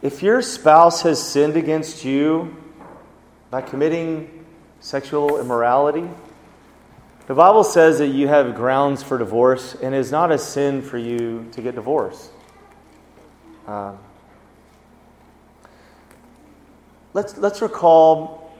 if 0.00 0.22
your 0.22 0.40
spouse 0.40 1.02
has 1.02 1.22
sinned 1.22 1.56
against 1.58 2.06
you 2.06 2.56
by 3.50 3.60
committing 3.60 4.44
sexual 4.80 5.38
immorality, 5.38 6.08
the 7.26 7.34
Bible 7.34 7.64
says 7.64 7.98
that 7.98 8.08
you 8.08 8.28
have 8.28 8.54
grounds 8.54 9.02
for 9.02 9.18
divorce, 9.18 9.74
and 9.74 9.94
it 9.94 9.98
is 9.98 10.10
not 10.10 10.32
a 10.32 10.38
sin 10.38 10.80
for 10.80 10.96
you 10.96 11.48
to 11.52 11.60
get 11.60 11.74
divorced. 11.74 12.30
Um, 13.66 13.98
let's, 17.12 17.36
let's 17.38 17.62
recall 17.62 18.52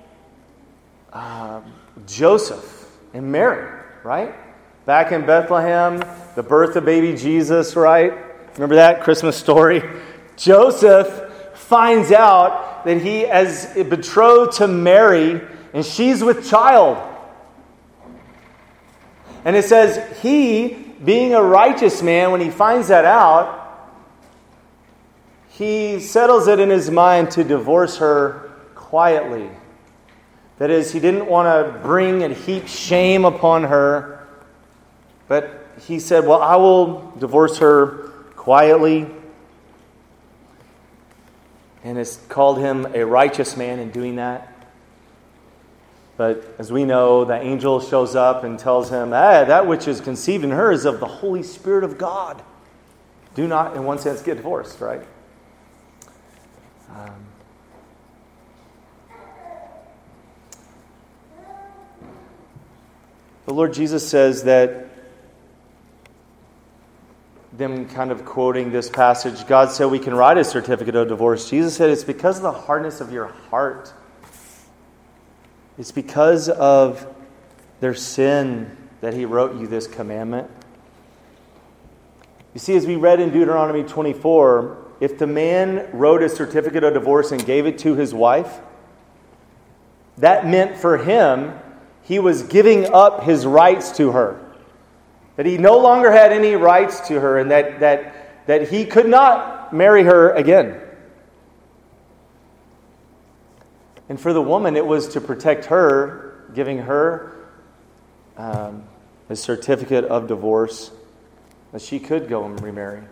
uh, 1.12 1.60
Joseph 2.06 2.90
and 3.14 3.30
Mary, 3.30 3.82
right? 4.02 4.34
Back 4.86 5.12
in 5.12 5.26
Bethlehem, 5.26 6.02
the 6.34 6.42
birth 6.42 6.76
of 6.76 6.84
baby 6.84 7.16
Jesus, 7.16 7.76
right? 7.76 8.12
Remember 8.54 8.76
that 8.76 9.02
Christmas 9.02 9.36
story? 9.36 9.82
Joseph 10.36 11.30
finds 11.54 12.10
out 12.10 12.84
that 12.84 13.00
he 13.00 13.20
is 13.20 13.66
betrothed 13.88 14.56
to 14.58 14.68
Mary 14.68 15.40
and 15.72 15.84
she's 15.84 16.22
with 16.22 16.48
child. 16.48 16.98
And 19.44 19.56
it 19.56 19.64
says, 19.64 20.20
he, 20.20 20.68
being 21.04 21.34
a 21.34 21.42
righteous 21.42 22.02
man, 22.02 22.30
when 22.30 22.40
he 22.40 22.50
finds 22.50 22.88
that 22.88 23.04
out, 23.04 23.61
he 25.52 26.00
settles 26.00 26.48
it 26.48 26.58
in 26.58 26.70
his 26.70 26.90
mind 26.90 27.30
to 27.32 27.44
divorce 27.44 27.98
her 27.98 28.50
quietly. 28.74 29.50
That 30.58 30.70
is, 30.70 30.92
he 30.92 31.00
didn't 31.00 31.26
want 31.26 31.46
to 31.46 31.78
bring 31.80 32.22
and 32.22 32.34
heap 32.34 32.66
shame 32.66 33.24
upon 33.24 33.64
her, 33.64 34.26
but 35.28 35.66
he 35.86 35.98
said, 35.98 36.26
Well, 36.26 36.40
I 36.40 36.56
will 36.56 37.12
divorce 37.18 37.58
her 37.58 38.10
quietly. 38.34 39.06
And 41.84 41.98
it's 41.98 42.16
called 42.28 42.58
him 42.58 42.86
a 42.94 43.04
righteous 43.04 43.56
man 43.56 43.78
in 43.78 43.90
doing 43.90 44.16
that. 44.16 44.48
But 46.16 46.44
as 46.58 46.70
we 46.70 46.84
know, 46.84 47.24
the 47.24 47.40
angel 47.40 47.80
shows 47.80 48.14
up 48.14 48.44
and 48.44 48.58
tells 48.58 48.88
him, 48.88 49.08
ah, 49.08 49.44
That 49.44 49.66
which 49.66 49.86
is 49.86 50.00
conceived 50.00 50.44
in 50.44 50.50
her 50.50 50.72
is 50.72 50.86
of 50.86 51.00
the 51.00 51.06
Holy 51.06 51.42
Spirit 51.42 51.84
of 51.84 51.98
God. 51.98 52.42
Do 53.34 53.46
not, 53.46 53.76
in 53.76 53.84
one 53.84 53.98
sense, 53.98 54.22
get 54.22 54.36
divorced, 54.36 54.80
right? 54.80 55.02
Um, 56.94 57.26
the 63.46 63.54
Lord 63.54 63.72
Jesus 63.72 64.08
says 64.08 64.44
that, 64.44 64.88
them 67.52 67.86
kind 67.88 68.10
of 68.10 68.24
quoting 68.24 68.72
this 68.72 68.88
passage, 68.88 69.46
God 69.46 69.70
said 69.70 69.86
we 69.86 69.98
can 69.98 70.14
write 70.14 70.38
a 70.38 70.44
certificate 70.44 70.96
of 70.96 71.08
divorce. 71.08 71.50
Jesus 71.50 71.76
said 71.76 71.90
it's 71.90 72.04
because 72.04 72.38
of 72.38 72.42
the 72.42 72.52
hardness 72.52 73.00
of 73.00 73.12
your 73.12 73.26
heart. 73.26 73.92
It's 75.78 75.92
because 75.92 76.48
of 76.48 77.06
their 77.80 77.94
sin 77.94 78.76
that 79.00 79.14
He 79.14 79.24
wrote 79.24 79.60
you 79.60 79.66
this 79.66 79.86
commandment. 79.86 80.50
You 82.54 82.60
see, 82.60 82.76
as 82.76 82.86
we 82.86 82.96
read 82.96 83.20
in 83.20 83.30
Deuteronomy 83.32 83.82
24, 83.82 84.81
if 85.02 85.18
the 85.18 85.26
man 85.26 85.88
wrote 85.92 86.22
a 86.22 86.28
certificate 86.28 86.84
of 86.84 86.94
divorce 86.94 87.32
and 87.32 87.44
gave 87.44 87.66
it 87.66 87.78
to 87.78 87.96
his 87.96 88.14
wife, 88.14 88.60
that 90.18 90.46
meant 90.46 90.76
for 90.76 90.96
him 90.96 91.58
he 92.04 92.20
was 92.20 92.44
giving 92.44 92.86
up 92.94 93.24
his 93.24 93.44
rights 93.44 93.90
to 93.96 94.12
her. 94.12 94.40
That 95.34 95.44
he 95.44 95.58
no 95.58 95.78
longer 95.78 96.12
had 96.12 96.30
any 96.32 96.54
rights 96.54 97.08
to 97.08 97.18
her 97.18 97.36
and 97.36 97.50
that, 97.50 97.80
that, 97.80 98.46
that 98.46 98.70
he 98.70 98.84
could 98.84 99.08
not 99.08 99.72
marry 99.72 100.04
her 100.04 100.30
again. 100.30 100.80
And 104.08 104.20
for 104.20 104.32
the 104.32 104.42
woman, 104.42 104.76
it 104.76 104.86
was 104.86 105.08
to 105.14 105.20
protect 105.20 105.64
her, 105.64 106.44
giving 106.54 106.78
her 106.78 107.44
um, 108.36 108.84
a 109.28 109.34
certificate 109.34 110.04
of 110.04 110.28
divorce 110.28 110.92
that 111.72 111.82
she 111.82 111.98
could 111.98 112.28
go 112.28 112.44
and 112.44 112.62
remarry. 112.62 113.02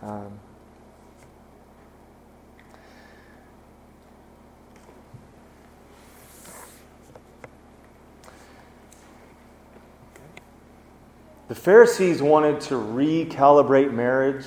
Um, 0.00 0.38
The 11.48 11.54
Pharisees 11.54 12.20
wanted 12.20 12.60
to 12.62 12.74
recalibrate 12.74 13.92
marriage, 13.92 14.46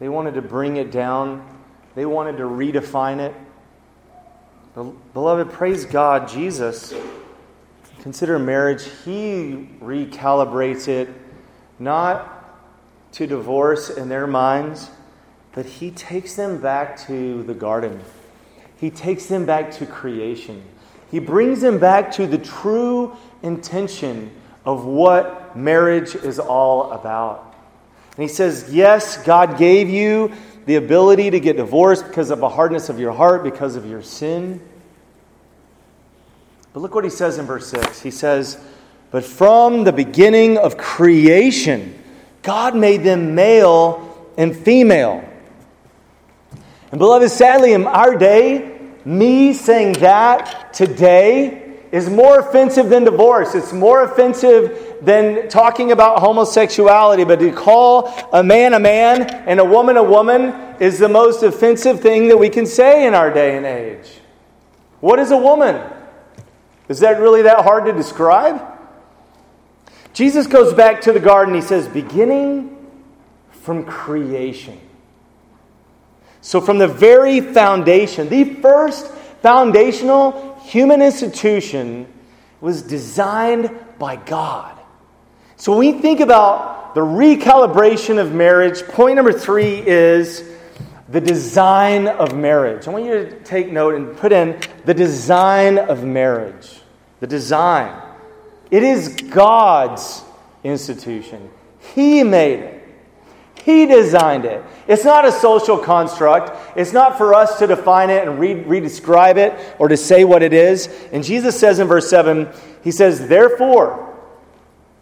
they 0.00 0.08
wanted 0.08 0.34
to 0.34 0.42
bring 0.42 0.78
it 0.78 0.90
down, 0.90 1.46
they 1.94 2.06
wanted 2.06 2.38
to 2.38 2.44
redefine 2.44 3.18
it. 3.18 3.34
Beloved, 5.12 5.52
praise 5.52 5.84
God, 5.84 6.26
Jesus, 6.26 6.94
consider 8.00 8.38
marriage, 8.38 8.84
he 9.04 9.68
recalibrates 9.80 10.88
it 10.88 11.08
not 11.78 12.32
to 13.12 13.26
divorce 13.26 13.90
in 13.90 14.08
their 14.08 14.26
minds, 14.26 14.90
but 15.52 15.66
he 15.66 15.90
takes 15.90 16.34
them 16.34 16.60
back 16.60 16.98
to 17.06 17.42
the 17.42 17.54
garden. 17.54 18.00
He 18.78 18.90
takes 18.90 19.26
them 19.26 19.44
back 19.44 19.70
to 19.72 19.86
creation. 19.86 20.62
He 21.10 21.18
brings 21.18 21.60
them 21.60 21.78
back 21.78 22.10
to 22.12 22.26
the 22.26 22.38
true 22.38 23.16
intention 23.42 24.30
of 24.66 24.84
what 24.84 25.56
marriage 25.56 26.16
is 26.16 26.38
all 26.40 26.90
about. 26.90 27.54
And 28.16 28.22
he 28.22 28.28
says, 28.28 28.68
Yes, 28.70 29.22
God 29.22 29.56
gave 29.56 29.88
you 29.88 30.32
the 30.66 30.74
ability 30.74 31.30
to 31.30 31.40
get 31.40 31.56
divorced 31.56 32.04
because 32.06 32.30
of 32.30 32.42
a 32.42 32.48
hardness 32.48 32.88
of 32.88 32.98
your 32.98 33.12
heart, 33.12 33.44
because 33.44 33.76
of 33.76 33.86
your 33.86 34.02
sin. 34.02 34.60
But 36.72 36.80
look 36.80 36.94
what 36.94 37.04
he 37.04 37.10
says 37.10 37.38
in 37.38 37.46
verse 37.46 37.68
6. 37.68 38.02
He 38.02 38.10
says, 38.10 38.58
But 39.12 39.24
from 39.24 39.84
the 39.84 39.92
beginning 39.92 40.58
of 40.58 40.76
creation, 40.76 41.96
God 42.42 42.74
made 42.74 43.04
them 43.04 43.34
male 43.34 44.32
and 44.36 44.54
female. 44.54 45.24
And 46.90 46.98
beloved, 46.98 47.30
sadly, 47.30 47.72
in 47.72 47.86
our 47.86 48.16
day, 48.16 48.78
me 49.04 49.52
saying 49.52 49.94
that 49.94 50.74
today 50.74 51.65
is 51.96 52.10
more 52.10 52.40
offensive 52.40 52.90
than 52.90 53.04
divorce. 53.04 53.54
It's 53.54 53.72
more 53.72 54.02
offensive 54.02 54.98
than 55.00 55.48
talking 55.48 55.92
about 55.92 56.20
homosexuality. 56.20 57.24
But 57.24 57.38
to 57.38 57.50
call 57.52 58.12
a 58.34 58.44
man 58.44 58.74
a 58.74 58.78
man 58.78 59.22
and 59.22 59.58
a 59.58 59.64
woman 59.64 59.96
a 59.96 60.02
woman 60.02 60.76
is 60.78 60.98
the 60.98 61.08
most 61.08 61.42
offensive 61.42 62.00
thing 62.00 62.28
that 62.28 62.36
we 62.36 62.50
can 62.50 62.66
say 62.66 63.06
in 63.06 63.14
our 63.14 63.32
day 63.32 63.56
and 63.56 63.64
age. 63.64 64.10
What 65.00 65.18
is 65.18 65.30
a 65.30 65.38
woman? 65.38 65.80
Is 66.90 67.00
that 67.00 67.18
really 67.18 67.42
that 67.42 67.64
hard 67.64 67.86
to 67.86 67.94
describe? 67.94 68.60
Jesus 70.12 70.46
goes 70.46 70.74
back 70.74 71.00
to 71.02 71.12
the 71.12 71.20
garden. 71.20 71.54
He 71.54 71.62
says, 71.62 71.88
beginning 71.88 72.76
from 73.50 73.86
creation. 73.86 74.78
So, 76.42 76.60
from 76.60 76.76
the 76.78 76.88
very 76.88 77.40
foundation, 77.40 78.28
the 78.28 78.44
first 78.44 79.10
foundational 79.42 80.55
human 80.66 81.00
institution 81.00 82.12
was 82.60 82.82
designed 82.82 83.70
by 83.98 84.16
God. 84.16 84.76
So 85.56 85.72
when 85.72 85.94
we 85.94 86.00
think 86.00 86.20
about 86.20 86.94
the 86.94 87.02
recalibration 87.02 88.18
of 88.18 88.32
marriage, 88.32 88.82
point 88.82 89.16
number 89.16 89.32
three 89.32 89.86
is 89.86 90.42
the 91.08 91.20
design 91.20 92.08
of 92.08 92.36
marriage. 92.36 92.88
I 92.88 92.90
want 92.90 93.04
you 93.04 93.12
to 93.12 93.40
take 93.44 93.70
note 93.70 93.94
and 93.94 94.16
put 94.16 94.32
in 94.32 94.60
the 94.84 94.94
design 94.94 95.78
of 95.78 96.02
marriage. 96.02 96.80
The 97.20 97.28
design. 97.28 98.02
It 98.70 98.82
is 98.82 99.08
God's 99.30 100.22
institution, 100.64 101.48
He 101.94 102.24
made 102.24 102.58
it. 102.58 102.75
He 103.66 103.84
designed 103.84 104.44
it. 104.44 104.62
It's 104.86 105.04
not 105.04 105.24
a 105.24 105.32
social 105.32 105.76
construct. 105.76 106.78
It's 106.78 106.92
not 106.92 107.18
for 107.18 107.34
us 107.34 107.58
to 107.58 107.66
define 107.66 108.10
it 108.10 108.22
and 108.22 108.38
re- 108.38 108.62
redescribe 108.62 109.38
it 109.38 109.58
or 109.80 109.88
to 109.88 109.96
say 109.96 110.22
what 110.22 110.44
it 110.44 110.52
is. 110.52 110.86
And 111.10 111.24
Jesus 111.24 111.58
says 111.58 111.80
in 111.80 111.88
verse 111.88 112.08
7, 112.08 112.48
He 112.84 112.92
says, 112.92 113.26
Therefore, 113.26 114.16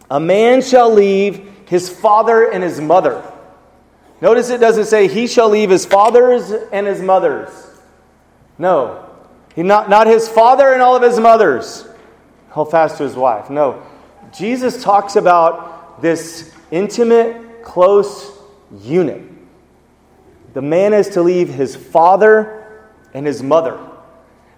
a 0.09 0.19
man 0.19 0.63
shall 0.63 0.91
leave 0.91 1.47
his 1.67 1.91
father 1.91 2.49
and 2.49 2.63
his 2.63 2.81
mother. 2.81 3.23
Notice 4.19 4.49
it 4.49 4.61
doesn't 4.61 4.85
say 4.85 5.07
he 5.07 5.27
shall 5.27 5.49
leave 5.49 5.69
his 5.69 5.85
fathers 5.85 6.49
and 6.49 6.87
his 6.87 7.03
mothers. 7.03 7.51
No. 8.57 9.07
He 9.53 9.61
not, 9.61 9.91
not 9.91 10.07
his 10.07 10.27
father 10.27 10.73
and 10.73 10.81
all 10.81 10.95
of 10.95 11.03
his 11.03 11.19
mothers. 11.19 11.87
Hold 12.49 12.71
fast 12.71 12.97
to 12.97 13.03
his 13.03 13.15
wife. 13.15 13.51
No. 13.51 13.83
Jesus 14.35 14.83
talks 14.83 15.17
about 15.17 16.01
this 16.01 16.51
intimate, 16.71 17.63
close 17.63 18.34
unit. 18.81 19.21
The 20.53 20.61
man 20.61 20.93
is 20.93 21.09
to 21.09 21.21
leave 21.21 21.49
his 21.49 21.75
father 21.75 22.89
and 23.13 23.25
his 23.25 23.43
mother. 23.43 23.79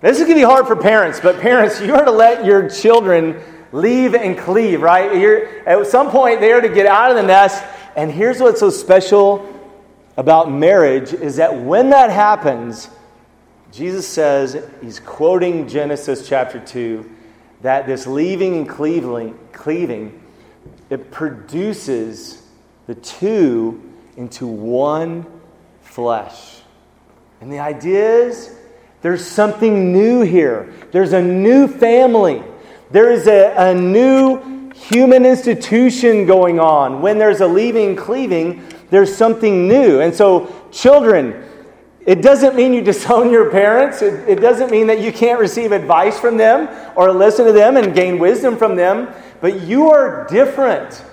This 0.01 0.17
is 0.17 0.23
going 0.23 0.35
to 0.35 0.35
be 0.35 0.45
hard 0.45 0.67
for 0.67 0.75
parents, 0.75 1.19
but 1.19 1.39
parents, 1.39 1.81
you 1.81 1.95
are 1.95 2.05
to 2.05 2.11
let 2.11 2.45
your 2.45 2.69
children 2.69 3.41
leave 3.71 4.13
and 4.13 4.37
cleave, 4.37 4.81
right? 4.81 5.17
You're, 5.17 5.67
at 5.67 5.87
some 5.87 6.11
point, 6.11 6.39
they 6.39 6.51
are 6.51 6.61
to 6.61 6.69
get 6.69 6.85
out 6.85 7.09
of 7.09 7.17
the 7.17 7.23
nest. 7.23 7.63
And 7.95 8.11
here's 8.11 8.39
what's 8.39 8.59
so 8.59 8.69
special 8.69 9.53
about 10.17 10.51
marriage 10.51 11.13
is 11.13 11.37
that 11.37 11.59
when 11.59 11.89
that 11.89 12.11
happens, 12.11 12.89
Jesus 13.71 14.07
says, 14.07 14.63
he's 14.81 14.99
quoting 14.99 15.67
Genesis 15.67 16.27
chapter 16.27 16.59
2, 16.59 17.09
that 17.61 17.87
this 17.87 18.05
leaving 18.05 18.55
and 18.55 18.69
cleaving, 18.69 19.37
cleaving 19.51 20.23
it 20.89 21.11
produces 21.11 22.41
the 22.85 22.95
two 22.95 23.86
into 24.17 24.47
one 24.47 25.25
flesh. 25.81 26.59
And 27.39 27.51
the 27.51 27.59
idea 27.59 28.25
is 28.25 28.53
there's 29.01 29.25
something 29.25 29.93
new 29.93 30.21
here. 30.21 30.73
There's 30.91 31.13
a 31.13 31.21
new 31.21 31.67
family. 31.67 32.43
There 32.91 33.11
is 33.11 33.27
a, 33.27 33.53
a 33.55 33.73
new 33.73 34.71
human 34.71 35.25
institution 35.25 36.25
going 36.25 36.59
on. 36.59 37.01
When 37.01 37.17
there's 37.17 37.41
a 37.41 37.47
leaving, 37.47 37.95
cleaving, 37.95 38.63
there's 38.89 39.15
something 39.15 39.67
new. 39.67 40.01
And 40.01 40.13
so, 40.13 40.53
children, 40.71 41.43
it 42.05 42.21
doesn't 42.21 42.55
mean 42.55 42.73
you 42.73 42.81
disown 42.83 43.31
your 43.31 43.51
parents. 43.51 44.01
It, 44.01 44.27
it, 44.27 44.39
doesn't 44.39 44.71
mean 44.71 44.87
that 44.87 44.99
you 44.99 45.11
can't 45.11 45.39
receive 45.39 45.71
advice 45.71 46.19
from 46.19 46.37
them 46.37 46.69
or 46.95 47.11
listen 47.11 47.45
to 47.45 47.51
them 47.51 47.77
and 47.77 47.93
gain 47.93 48.17
wisdom 48.17 48.57
from 48.57 48.75
them. 48.75 49.13
But 49.41 49.61
you 49.61 49.91
are 49.91 50.25
different. 50.27 51.03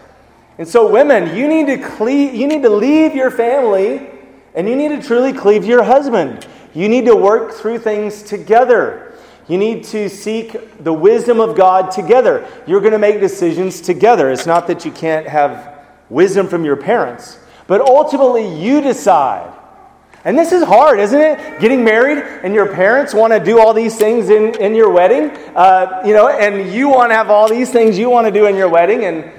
And 0.59 0.69
so, 0.69 0.91
women, 0.91 1.37
you 1.37 1.49
need 1.49 1.67
to, 1.67 1.79
cleave, 1.79 2.35
you 2.35 2.47
need 2.47 2.63
to 2.63 2.71
leave 2.71 3.15
your 3.15 3.31
family 3.31 4.09
and 4.55 4.69
you 4.69 4.77
need 4.77 4.89
to 4.89 5.03
truly 5.03 5.33
cleave 5.33 5.65
your 5.65 5.83
husband. 5.83 6.47
You 6.75 6.89
need 6.89 7.07
to 7.07 7.17
work 7.17 7.53
through 7.53 7.79
things 7.79 8.23
together. 8.23 9.15
You 9.49 9.59
need 9.59 9.85
to 9.85 10.09
seek 10.09 10.83
the 10.83 10.93
wisdom 10.93 11.41
of 11.41 11.57
God 11.57 11.91
together. 11.91 12.47
You're 12.67 12.81
going 12.81 12.93
to 12.93 12.99
make 12.99 13.21
decisions 13.21 13.81
together. 13.81 14.31
It's 14.31 14.47
not 14.47 14.67
that 14.69 14.85
you 14.85 14.93
can't 14.93 15.27
have 15.27 15.85
wisdom 16.09 16.49
from 16.49 16.65
your 16.65 16.77
parents, 16.77 17.39
but 17.67 17.81
ultimately 17.81 18.47
you 18.61 18.81
decide. 18.81 19.53
And 20.25 20.39
this 20.39 20.53
is 20.53 20.63
hard, 20.63 21.01
isn't 21.01 21.21
it? 21.21 21.61
Getting 21.61 21.85
married 21.85 22.19
and 22.19 22.55
your 22.55 22.73
parents 22.73 23.13
want 23.13 23.35
to 23.35 23.41
do 23.41 23.61
all 23.61 23.75
these 23.75 23.97
things 23.97 24.31
in, 24.31 24.55
in 24.55 24.75
your 24.75 24.91
wedding, 24.91 25.31
uh, 25.55 26.03
you 26.07 26.15
know, 26.15 26.29
and 26.29 26.73
you 26.73 26.89
want 26.89 27.11
to 27.11 27.15
have 27.15 27.29
all 27.29 27.49
these 27.49 27.71
things 27.71 27.99
you 27.99 28.09
want 28.09 28.27
to 28.27 28.33
do 28.33 28.47
in 28.47 28.57
your 28.57 28.71
wedding, 28.71 29.05
and 29.05 29.31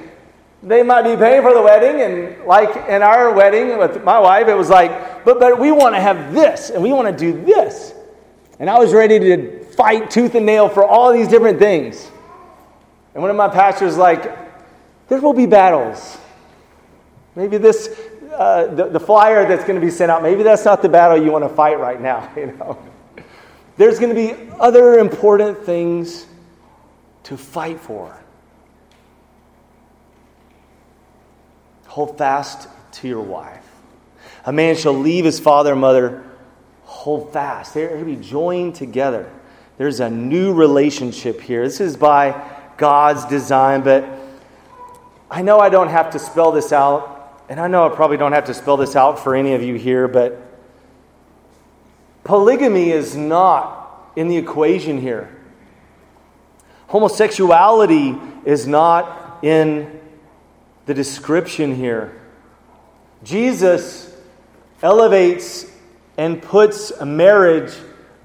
they 0.66 0.82
might 0.82 1.04
be 1.04 1.16
paying 1.16 1.44
for 1.44 1.54
the 1.54 1.62
wedding, 1.62 2.02
and 2.02 2.44
like 2.46 2.90
in 2.90 3.04
our 3.04 3.32
wedding 3.32 3.78
with 3.78 4.04
my 4.04 4.20
wife, 4.20 4.48
it 4.48 4.56
was 4.56 4.70
like, 4.70 5.24
but, 5.24 5.40
but 5.40 5.60
we 5.60 5.72
want 5.72 5.94
to 5.94 6.02
have 6.02 6.34
this, 6.34 6.72
and 6.72 6.82
we 6.82 6.92
want 6.92 7.08
to 7.08 7.16
do 7.16 7.46
this. 7.46 7.94
And 8.60 8.68
I 8.68 8.80
was 8.80 8.92
ready 8.92 9.20
to 9.20 9.64
fight 9.66 10.10
tooth 10.10 10.34
and 10.34 10.46
nail 10.46 10.68
for 10.68 10.84
all 10.84 11.14
these 11.14 11.28
different 11.28 11.60
things. 11.60 12.10
And 13.14 13.22
one 13.22 13.30
of 13.30 13.38
my 13.38 13.48
pastors 13.48 13.96
like, 13.96 14.24
there 15.08 15.22
will 15.22 15.34
be 15.34 15.46
battles. 15.46 16.18
Maybe 17.36 17.58
this, 17.58 18.00
uh, 18.34 18.68
the, 18.74 18.88
the 18.88 19.00
flyer 19.00 19.48
that's 19.48 19.66
going 19.66 19.80
to 19.80 19.86
be 19.86 19.92
sent 19.92 20.10
out, 20.10 20.24
maybe 20.24 20.42
that's 20.42 20.66
not 20.66 20.82
the 20.82 20.90
battle 20.90 21.22
you 21.22 21.32
want 21.32 21.44
to 21.44 21.50
fight 21.50 21.80
right 21.80 22.02
now, 22.02 22.32
you 22.38 22.48
know. 22.48 22.82
There's 23.78 24.00
going 24.00 24.16
to 24.16 24.16
be 24.16 24.52
other 24.60 24.98
important 24.98 25.64
things 25.64 26.26
to 27.24 27.38
fight 27.38 27.80
for. 27.80 28.25
Hold 31.96 32.18
fast 32.18 32.68
to 32.92 33.08
your 33.08 33.22
wife. 33.22 33.66
A 34.46 34.52
man 34.52 34.76
shall 34.76 34.92
leave 34.92 35.24
his 35.24 35.40
father 35.40 35.72
and 35.72 35.80
mother. 35.80 36.26
Hold 36.84 37.32
fast. 37.32 37.74
They're 37.74 37.98
to 37.98 38.04
be 38.04 38.18
joined 38.18 38.76
together. 38.76 39.32
There's 39.78 40.02
a 40.02 40.10
new 40.10 40.54
relationship 40.54 41.40
here. 41.40 41.64
This 41.64 41.80
is 41.80 41.96
by 41.96 42.52
God's 42.76 43.24
design, 43.28 43.82
but 43.84 44.04
I 45.32 45.42
know 45.42 45.58
I 45.58 45.70
don't 45.70 45.88
have 45.88 46.10
to 46.10 46.20
spell 46.20 46.52
this 46.52 46.74
out, 46.74 47.46
and 47.48 47.62
I 47.62 47.70
know 47.70 47.90
I 47.90 47.96
probably 47.96 48.18
don't 48.18 48.34
have 48.34 48.48
to 48.48 48.54
spell 48.54 48.76
this 48.76 48.98
out 48.98 49.18
for 49.18 49.34
any 49.34 49.54
of 49.54 49.64
you 49.64 49.76
here, 49.76 50.10
but 50.10 50.38
polygamy 52.26 52.92
is 52.92 53.16
not 53.16 54.12
in 54.18 54.28
the 54.28 54.36
equation 54.36 55.00
here. 55.00 55.34
Homosexuality 56.88 58.18
is 58.44 58.68
not 58.68 59.46
in 59.46 60.02
the 60.86 60.94
description 60.94 61.76
here. 61.76 62.22
Jesus 63.24 64.16
elevates 64.82 65.66
and 66.18 66.42
puts 66.42 66.92
marriage 67.02 67.74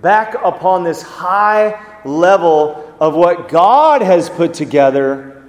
back 0.00 0.34
upon 0.42 0.84
this 0.84 1.02
high 1.02 1.80
level 2.04 2.94
of 3.00 3.14
what 3.14 3.48
God 3.48 4.02
has 4.02 4.28
put 4.28 4.54
together. 4.54 5.44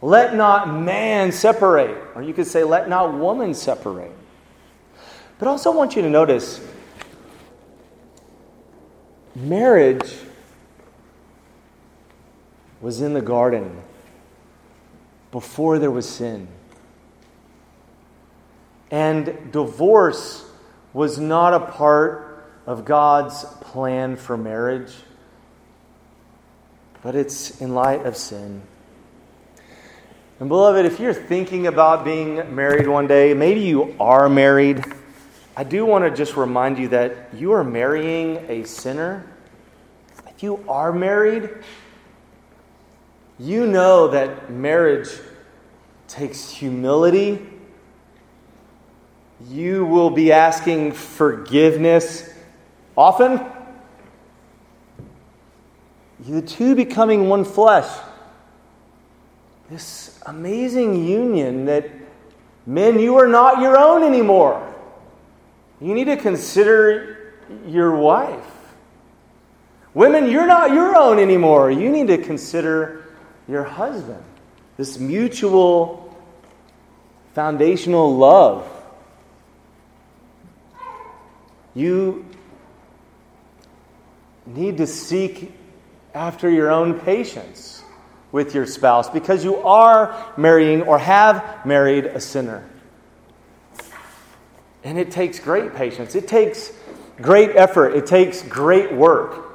Let 0.00 0.34
not 0.34 0.68
man 0.68 1.32
separate, 1.32 1.96
or 2.14 2.22
you 2.22 2.34
could 2.34 2.46
say, 2.46 2.64
let 2.64 2.88
not 2.88 3.14
woman 3.14 3.54
separate. 3.54 4.12
But 5.38 5.48
also, 5.48 5.72
I 5.72 5.76
want 5.76 5.96
you 5.96 6.02
to 6.02 6.10
notice 6.10 6.60
marriage 9.34 10.14
was 12.80 13.00
in 13.00 13.14
the 13.14 13.22
garden 13.22 13.82
before 15.32 15.80
there 15.80 15.90
was 15.90 16.08
sin. 16.08 16.46
And 18.92 19.50
divorce 19.50 20.44
was 20.92 21.18
not 21.18 21.54
a 21.54 21.60
part 21.60 22.46
of 22.66 22.84
God's 22.84 23.44
plan 23.62 24.14
for 24.14 24.36
marriage, 24.36 24.92
but 27.02 27.16
it's 27.16 27.60
in 27.60 27.74
light 27.74 28.06
of 28.06 28.16
sin. 28.16 28.62
And, 30.38 30.48
beloved, 30.48 30.84
if 30.84 31.00
you're 31.00 31.14
thinking 31.14 31.66
about 31.66 32.04
being 32.04 32.54
married 32.54 32.86
one 32.86 33.06
day, 33.06 33.32
maybe 33.32 33.60
you 33.60 33.96
are 33.98 34.28
married, 34.28 34.84
I 35.56 35.64
do 35.64 35.86
want 35.86 36.04
to 36.04 36.10
just 36.10 36.36
remind 36.36 36.78
you 36.78 36.88
that 36.88 37.28
you 37.34 37.52
are 37.52 37.64
marrying 37.64 38.38
a 38.48 38.64
sinner. 38.64 39.24
If 40.28 40.42
you 40.42 40.64
are 40.68 40.92
married, 40.92 41.48
you 43.42 43.66
know 43.66 44.08
that 44.08 44.52
marriage 44.52 45.08
takes 46.06 46.48
humility. 46.48 47.44
You 49.48 49.84
will 49.84 50.10
be 50.10 50.30
asking 50.30 50.92
forgiveness 50.92 52.32
often. 52.96 53.40
The 56.20 56.40
two 56.40 56.76
becoming 56.76 57.28
one 57.28 57.44
flesh. 57.44 57.90
This 59.68 60.20
amazing 60.24 61.04
union 61.04 61.64
that 61.64 61.90
men, 62.64 63.00
you 63.00 63.16
are 63.16 63.26
not 63.26 63.60
your 63.60 63.76
own 63.76 64.04
anymore. 64.04 64.72
You 65.80 65.94
need 65.94 66.04
to 66.04 66.16
consider 66.16 67.34
your 67.66 67.96
wife. 67.96 68.46
Women, 69.94 70.30
you're 70.30 70.46
not 70.46 70.70
your 70.70 70.94
own 70.94 71.18
anymore. 71.18 71.72
You 71.72 71.90
need 71.90 72.06
to 72.06 72.18
consider 72.18 73.01
your 73.48 73.64
husband. 73.64 74.22
This 74.76 74.98
mutual 74.98 76.16
foundational 77.34 78.16
love. 78.16 78.68
You 81.74 82.26
need 84.46 84.78
to 84.78 84.86
seek 84.86 85.52
after 86.14 86.50
your 86.50 86.70
own 86.70 87.00
patience 87.00 87.82
with 88.32 88.54
your 88.54 88.66
spouse 88.66 89.08
because 89.08 89.44
you 89.44 89.56
are 89.58 90.32
marrying 90.36 90.82
or 90.82 90.98
have 90.98 91.64
married 91.64 92.06
a 92.06 92.20
sinner. 92.20 92.68
And 94.84 94.98
it 94.98 95.10
takes 95.10 95.38
great 95.38 95.74
patience, 95.74 96.14
it 96.14 96.26
takes 96.26 96.72
great 97.20 97.50
effort, 97.56 97.90
it 97.90 98.06
takes 98.06 98.42
great 98.42 98.92
work. 98.92 99.50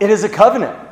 It 0.00 0.10
is 0.10 0.24
a 0.24 0.28
covenant. 0.28 0.89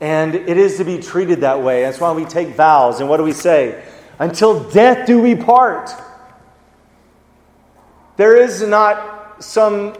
And 0.00 0.34
it 0.34 0.56
is 0.56 0.76
to 0.76 0.84
be 0.84 0.98
treated 0.98 1.40
that 1.40 1.62
way. 1.62 1.82
That's 1.82 2.00
why 2.00 2.12
we 2.12 2.24
take 2.24 2.54
vows. 2.54 3.00
And 3.00 3.08
what 3.08 3.16
do 3.16 3.24
we 3.24 3.32
say? 3.32 3.84
Until 4.18 4.68
death 4.70 5.06
do 5.06 5.20
we 5.20 5.34
part. 5.34 5.90
There 8.16 8.36
is 8.36 8.62
not 8.62 9.42
some 9.42 9.96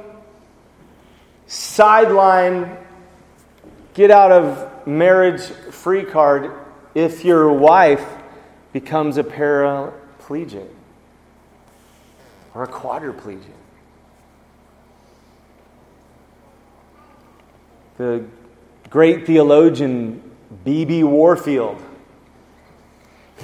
sideline 1.46 2.76
get 3.94 4.10
out 4.10 4.30
of 4.30 4.86
marriage 4.86 5.40
free 5.40 6.04
card 6.04 6.52
if 6.94 7.24
your 7.24 7.52
wife 7.52 8.06
becomes 8.72 9.16
a 9.16 9.24
paraplegic 9.24 10.68
or 12.54 12.64
a 12.64 12.68
quadriplegic. 12.68 13.42
The 17.96 18.24
great 18.90 19.26
theologian 19.26 20.22
B.B. 20.64 21.04
Warfield, 21.04 21.82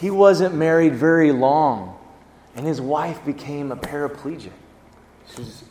he 0.01 0.11
wasn't 0.11 0.55
married 0.55 0.95
very 0.95 1.33
long, 1.33 1.99
and 2.57 2.67
his 2.67 2.81
wife 2.81 3.25
became 3.25 3.71
a 3.71 3.77
paraplegic. 3.77 4.53
She's 5.35 5.65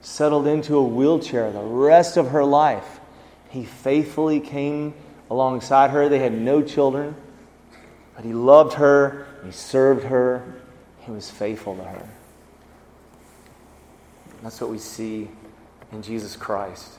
settled 0.00 0.46
into 0.46 0.76
a 0.76 0.82
wheelchair 0.82 1.50
the 1.50 1.60
rest 1.60 2.16
of 2.16 2.28
her 2.28 2.44
life. 2.44 3.00
He 3.50 3.64
faithfully 3.64 4.40
came 4.40 4.94
alongside 5.30 5.90
her. 5.90 6.08
They 6.08 6.18
had 6.18 6.32
no 6.32 6.62
children, 6.62 7.16
but 8.14 8.24
he 8.24 8.32
loved 8.32 8.74
her, 8.74 9.26
he 9.44 9.50
served 9.50 10.04
her, 10.04 10.60
he 11.00 11.10
was 11.10 11.30
faithful 11.30 11.76
to 11.76 11.84
her. 11.84 12.08
That's 14.42 14.60
what 14.60 14.70
we 14.70 14.78
see 14.78 15.28
in 15.92 16.02
Jesus 16.02 16.36
Christ. 16.36 16.98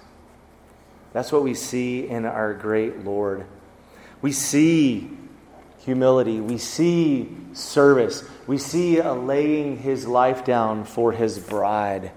That's 1.18 1.32
what 1.32 1.42
we 1.42 1.56
see 1.56 2.08
in 2.08 2.26
our 2.26 2.54
great 2.54 3.04
Lord. 3.04 3.48
We 4.22 4.32
see 4.32 5.10
humility, 5.80 6.40
we 6.40 6.60
see 6.60 7.36
service, 7.54 8.24
we 8.46 8.60
see 8.60 9.00
a 9.00 9.16
laying 9.16 9.78
his 9.80 10.06
life 10.06 10.46
down 10.46 10.84
for 10.84 11.12
his 11.12 11.40
bride. 11.40 12.12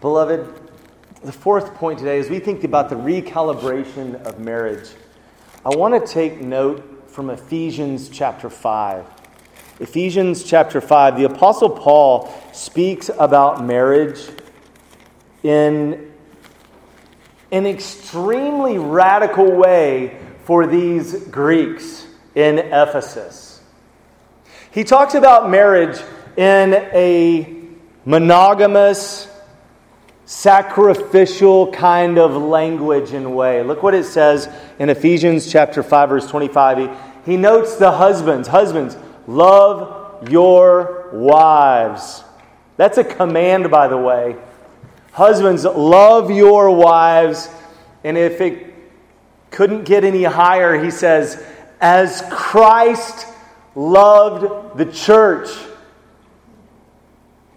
Beloved, 0.00 0.70
the 1.24 1.32
fourth 1.32 1.74
point 1.74 1.98
today, 1.98 2.18
is 2.18 2.30
we 2.30 2.38
think 2.38 2.62
about 2.62 2.88
the 2.88 2.94
recalibration 2.94 4.22
of 4.22 4.38
marriage, 4.38 4.90
I 5.66 5.70
want 5.70 6.06
to 6.06 6.12
take 6.12 6.40
note 6.40 7.10
from 7.10 7.30
Ephesians 7.30 8.08
chapter 8.08 8.48
5. 8.48 9.04
Ephesians 9.80 10.44
chapter 10.44 10.80
5, 10.80 11.16
the 11.16 11.24
Apostle 11.24 11.70
Paul 11.70 12.32
speaks 12.52 13.10
about 13.18 13.64
marriage 13.64 14.20
in 15.42 16.13
an 17.54 17.66
extremely 17.66 18.78
radical 18.78 19.48
way 19.48 20.18
for 20.42 20.66
these 20.66 21.14
Greeks 21.28 22.04
in 22.34 22.58
Ephesus. 22.58 23.62
He 24.72 24.82
talks 24.82 25.14
about 25.14 25.48
marriage 25.48 25.96
in 26.36 26.74
a 26.74 27.62
monogamous, 28.04 29.28
sacrificial 30.24 31.70
kind 31.70 32.18
of 32.18 32.34
language 32.34 33.12
and 33.12 33.36
way. 33.36 33.62
Look 33.62 33.84
what 33.84 33.94
it 33.94 34.04
says 34.04 34.48
in 34.80 34.90
Ephesians 34.90 35.50
chapter 35.50 35.84
5 35.84 36.08
verse 36.08 36.26
25. 36.26 36.78
He, 36.78 37.32
he 37.32 37.36
notes 37.36 37.76
the 37.76 37.92
husbands, 37.92 38.48
husbands, 38.48 38.96
love 39.28 40.28
your 40.28 41.08
wives. 41.12 42.24
That's 42.76 42.98
a 42.98 43.04
command 43.04 43.70
by 43.70 43.86
the 43.86 43.96
way. 43.96 44.34
Husbands, 45.14 45.64
love 45.64 46.32
your 46.32 46.72
wives. 46.72 47.48
And 48.02 48.18
if 48.18 48.40
it 48.40 48.74
couldn't 49.52 49.84
get 49.84 50.02
any 50.02 50.24
higher, 50.24 50.82
he 50.82 50.90
says, 50.90 51.40
as 51.80 52.24
Christ 52.32 53.28
loved 53.76 54.76
the 54.76 54.86
church. 54.86 55.48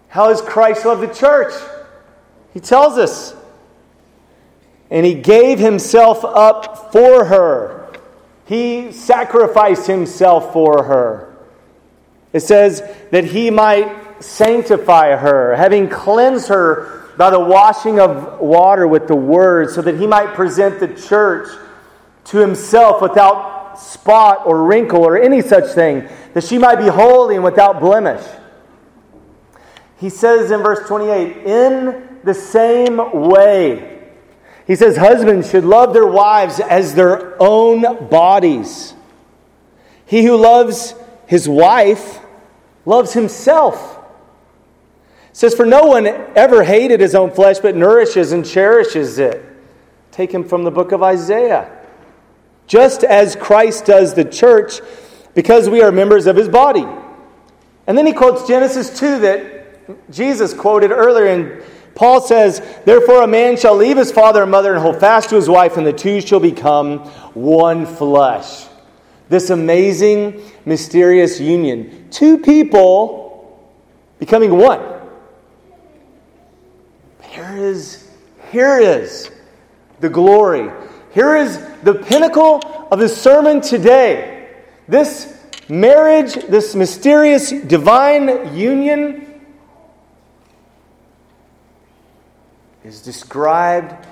How 0.10 0.30
has 0.30 0.40
Christ 0.40 0.86
loved 0.86 1.02
the 1.02 1.14
church? 1.14 1.52
He 2.54 2.60
tells 2.60 3.00
us. 3.00 3.36
And 4.92 5.04
he 5.04 5.16
gave 5.16 5.58
himself 5.58 6.24
up 6.24 6.92
for 6.92 7.26
her. 7.26 7.92
He 8.46 8.92
sacrificed 8.92 9.88
himself 9.88 10.54
for 10.54 10.84
her. 10.84 11.36
It 12.34 12.42
says 12.42 12.84
that 13.10 13.26
he 13.26 13.50
might 13.50 14.24
sanctify 14.24 15.16
her, 15.16 15.56
having 15.56 15.90
cleansed 15.90 16.50
her 16.50 17.07
by 17.18 17.30
the 17.30 17.40
washing 17.40 18.00
of 18.00 18.40
water 18.40 18.88
with 18.88 19.08
the 19.08 19.16
word, 19.16 19.72
so 19.72 19.82
that 19.82 20.00
he 20.00 20.08
might 20.08 20.36
present 20.36 20.80
the 20.80 20.88
church 20.88 21.48
to 22.26 22.38
himself 22.38 23.02
without 23.02 23.80
spot 23.80 24.44
or 24.46 24.64
wrinkle 24.64 25.04
or 25.04 25.18
any 25.18 25.42
such 25.42 25.74
thing, 25.74 26.08
that 26.34 26.44
she 26.44 26.58
might 26.58 26.76
be 26.76 26.88
holy 26.88 27.36
and 27.36 27.44
without 27.44 27.80
blemish. 27.80 28.26
He 30.00 30.10
says 30.10 30.52
in 30.52 30.62
verse 30.62 30.88
28 30.88 31.38
in 31.46 32.20
the 32.24 32.34
same 32.34 32.98
way. 33.30 33.98
He 34.68 34.76
says, 34.76 34.98
Husbands 34.98 35.50
should 35.50 35.64
love 35.64 35.94
their 35.94 36.06
wives 36.06 36.60
as 36.60 36.94
their 36.94 37.42
own 37.42 38.10
bodies. 38.10 38.94
He 40.06 40.24
who 40.24 40.38
loves 40.38 40.94
his 41.26 41.48
wife 41.50 42.20
loves 42.86 43.14
himself. 43.14 43.97
Says, 45.38 45.54
For 45.54 45.68
no 45.68 45.84
one 45.84 46.08
ever 46.08 46.64
hated 46.64 47.00
his 47.00 47.14
own 47.14 47.30
flesh, 47.30 47.60
but 47.60 47.76
nourishes 47.76 48.32
and 48.32 48.44
cherishes 48.44 49.20
it. 49.20 49.46
Take 50.10 50.32
him 50.32 50.44
from 50.44 50.64
the 50.64 50.72
book 50.72 50.92
of 50.92 51.04
Isaiah. 51.04 51.72
Just 52.66 53.04
as 53.04 53.36
Christ 53.36 53.86
does 53.86 54.16
the 54.16 54.26
church, 54.26 54.82
because 55.36 55.70
we 55.70 55.84
are 55.84 55.92
members 55.92 56.26
of 56.26 56.36
his 56.36 56.50
body. 56.50 56.88
And 57.86 57.96
then 57.96 58.08
he 58.08 58.14
quotes 58.14 58.48
Genesis 58.48 58.98
2 58.98 59.20
that 59.20 60.10
Jesus 60.10 60.56
quoted 60.56 60.90
earlier 60.90 61.28
And 61.28 61.64
Paul 61.94 62.20
says, 62.20 62.60
Therefore, 62.84 63.22
a 63.22 63.28
man 63.28 63.58
shall 63.58 63.76
leave 63.76 63.98
his 63.98 64.12
father 64.12 64.42
and 64.42 64.50
mother 64.50 64.74
and 64.74 64.82
hold 64.82 65.00
fast 65.00 65.30
to 65.30 65.36
his 65.36 65.48
wife, 65.48 65.78
and 65.78 65.86
the 65.86 65.94
two 65.94 66.20
shall 66.20 66.40
become 66.40 67.02
one 67.36 67.86
flesh. 67.86 68.66
This 69.30 69.52
amazing, 69.52 70.42
mysterious 70.66 71.40
union. 71.40 72.08
Two 72.10 72.40
people 72.40 73.78
becoming 74.18 74.58
one. 74.58 74.97
Is, 77.58 78.08
here 78.52 78.78
is 78.78 79.32
the 80.00 80.10
glory. 80.10 80.70
Here 81.12 81.36
is 81.36 81.60
the 81.82 81.96
pinnacle 81.96 82.62
of 82.92 83.00
the 83.00 83.10
sermon 83.10 83.62
today. 83.62 84.50
This 84.88 85.36
marriage, 85.68 86.36
this 86.36 86.76
mysterious 86.76 87.50
divine 87.50 88.56
union 88.56 89.42
is 92.84 93.02
described 93.02 94.06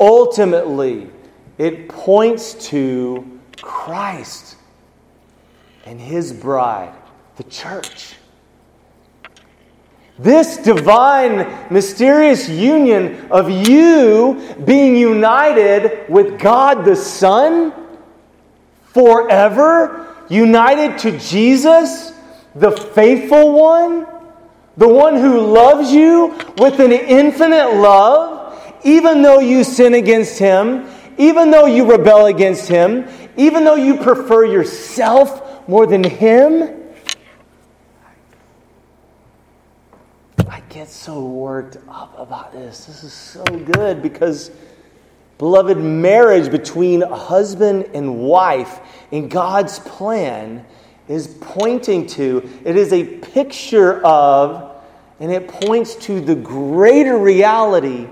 ultimately, 0.00 1.08
it 1.58 1.88
points 1.88 2.54
to 2.70 3.40
Christ 3.60 4.56
and 5.86 6.00
his 6.00 6.32
bride, 6.32 6.92
the 7.36 7.44
church. 7.44 8.16
This 10.18 10.58
divine, 10.58 11.68
mysterious 11.70 12.48
union 12.48 13.28
of 13.30 13.50
you 13.50 14.56
being 14.64 14.96
united 14.96 16.08
with 16.08 16.38
God 16.38 16.84
the 16.84 16.96
Son 16.96 17.72
forever, 18.84 20.14
united 20.28 20.98
to 20.98 21.18
Jesus, 21.18 22.12
the 22.54 22.70
faithful 22.70 23.52
one 23.52 24.06
the 24.76 24.88
one 24.88 25.16
who 25.16 25.40
loves 25.40 25.92
you 25.92 26.28
with 26.56 26.80
an 26.80 26.92
infinite 26.92 27.74
love, 27.74 28.58
even 28.84 29.22
though 29.22 29.40
you 29.40 29.64
sin 29.64 29.94
against 29.94 30.38
him, 30.38 30.86
even 31.18 31.50
though 31.50 31.66
you 31.66 31.90
rebel 31.90 32.26
against 32.26 32.68
him, 32.68 33.06
even 33.36 33.64
though 33.64 33.74
you 33.74 33.98
prefer 33.98 34.44
yourself 34.44 35.68
more 35.68 35.86
than 35.86 36.02
him. 36.02 36.81
Get 40.72 40.88
so 40.88 41.22
worked 41.22 41.76
up 41.88 42.18
about 42.18 42.52
this. 42.52 42.86
This 42.86 43.04
is 43.04 43.12
so 43.12 43.44
good 43.44 44.00
because, 44.00 44.50
beloved, 45.36 45.76
marriage 45.76 46.50
between 46.50 47.02
a 47.02 47.14
husband 47.14 47.90
and 47.92 48.20
wife 48.20 48.80
in 49.10 49.28
God's 49.28 49.78
plan 49.80 50.64
is 51.08 51.36
pointing 51.42 52.06
to, 52.06 52.48
it 52.64 52.76
is 52.76 52.92
a 52.94 53.04
picture 53.04 54.02
of, 54.02 54.74
and 55.20 55.30
it 55.30 55.46
points 55.46 55.94
to 55.96 56.22
the 56.22 56.34
greater 56.34 57.18
reality 57.18 58.08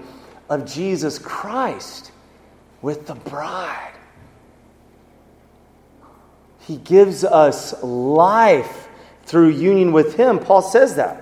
of 0.50 0.70
Jesus 0.70 1.18
Christ 1.18 2.12
with 2.82 3.06
the 3.06 3.14
bride. 3.14 3.94
He 6.60 6.76
gives 6.76 7.24
us 7.24 7.82
life 7.82 8.88
through 9.24 9.48
union 9.48 9.92
with 9.92 10.14
Him. 10.16 10.38
Paul 10.38 10.60
says 10.60 10.96
that. 10.96 11.19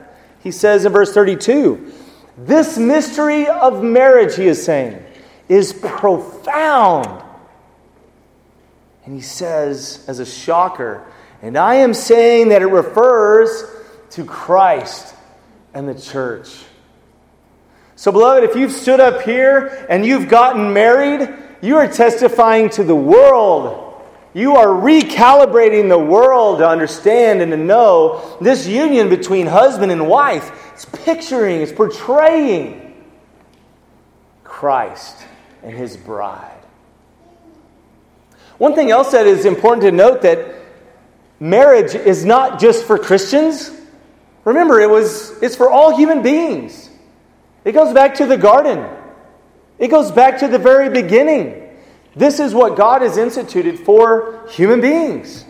He 0.48 0.52
says 0.52 0.86
in 0.86 0.92
verse 0.92 1.12
32 1.12 1.92
This 2.38 2.78
mystery 2.78 3.46
of 3.48 3.84
marriage, 3.84 4.34
he 4.34 4.46
is 4.46 4.64
saying, 4.64 5.04
is 5.46 5.74
profound. 5.74 7.22
And 9.04 9.14
he 9.14 9.20
says, 9.20 10.02
as 10.08 10.20
a 10.20 10.24
shocker, 10.24 11.04
and 11.42 11.58
I 11.58 11.74
am 11.74 11.92
saying 11.92 12.48
that 12.48 12.62
it 12.62 12.68
refers 12.68 13.62
to 14.12 14.24
Christ 14.24 15.14
and 15.74 15.86
the 15.86 15.94
church. 15.94 16.56
So, 17.96 18.10
beloved, 18.10 18.42
if 18.42 18.56
you've 18.56 18.72
stood 18.72 19.00
up 19.00 19.20
here 19.20 19.86
and 19.90 20.06
you've 20.06 20.30
gotten 20.30 20.72
married, 20.72 21.28
you 21.60 21.76
are 21.76 21.88
testifying 21.88 22.70
to 22.70 22.84
the 22.84 22.96
world. 22.96 23.87
You 24.34 24.56
are 24.56 24.66
recalibrating 24.66 25.88
the 25.88 25.98
world 25.98 26.58
to 26.58 26.68
understand 26.68 27.40
and 27.40 27.50
to 27.50 27.56
know 27.56 28.36
this 28.40 28.66
union 28.66 29.08
between 29.08 29.46
husband 29.46 29.90
and 29.90 30.08
wife. 30.08 30.50
It's 30.74 30.84
picturing, 30.84 31.60
it's 31.60 31.72
portraying 31.72 32.94
Christ 34.44 35.16
and 35.62 35.74
his 35.74 35.96
bride. 35.96 36.52
One 38.58 38.74
thing 38.74 38.90
else 38.90 39.12
that 39.12 39.26
is 39.26 39.44
important 39.44 39.82
to 39.82 39.92
note 39.92 40.22
that 40.22 40.56
marriage 41.40 41.94
is 41.94 42.24
not 42.24 42.60
just 42.60 42.84
for 42.84 42.98
Christians. 42.98 43.70
Remember, 44.44 44.80
it 44.80 44.90
was 44.90 45.40
it's 45.42 45.56
for 45.56 45.70
all 45.70 45.96
human 45.96 46.22
beings. 46.22 46.90
It 47.64 47.72
goes 47.72 47.94
back 47.94 48.16
to 48.16 48.26
the 48.26 48.36
garden. 48.36 48.88
It 49.78 49.88
goes 49.88 50.10
back 50.10 50.38
to 50.40 50.48
the 50.48 50.58
very 50.58 50.90
beginning. 50.90 51.67
This 52.18 52.40
is 52.40 52.52
what 52.52 52.76
God 52.76 53.02
has 53.02 53.16
instituted 53.16 53.78
for 53.78 54.44
human 54.50 54.80
beings. 54.80 55.44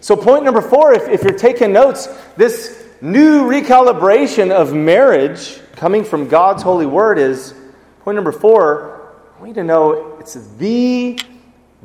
So, 0.00 0.16
point 0.16 0.44
number 0.44 0.62
four, 0.62 0.94
if, 0.94 1.08
if 1.08 1.22
you're 1.22 1.36
taking 1.36 1.72
notes, 1.72 2.06
this 2.36 2.84
new 3.02 3.42
recalibration 3.42 4.50
of 4.50 4.72
marriage 4.72 5.60
coming 5.72 6.04
from 6.04 6.28
God's 6.28 6.62
holy 6.62 6.86
word 6.86 7.18
is 7.18 7.54
point 8.00 8.16
number 8.16 8.32
four, 8.32 9.14
we 9.40 9.48
need 9.48 9.56
to 9.56 9.64
know 9.64 10.16
it's 10.18 10.34
the 10.56 11.18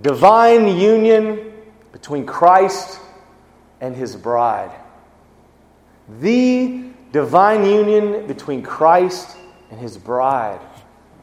divine 0.01 0.77
union 0.77 1.51
between 1.91 2.25
Christ 2.25 3.01
and 3.81 3.93
his 3.95 4.15
bride. 4.15 4.71
The 6.21 6.85
divine 7.11 7.65
union 7.65 8.27
between 8.27 8.63
Christ 8.63 9.35
and 9.69 9.79
his 9.79 9.97
bride. 9.97 10.61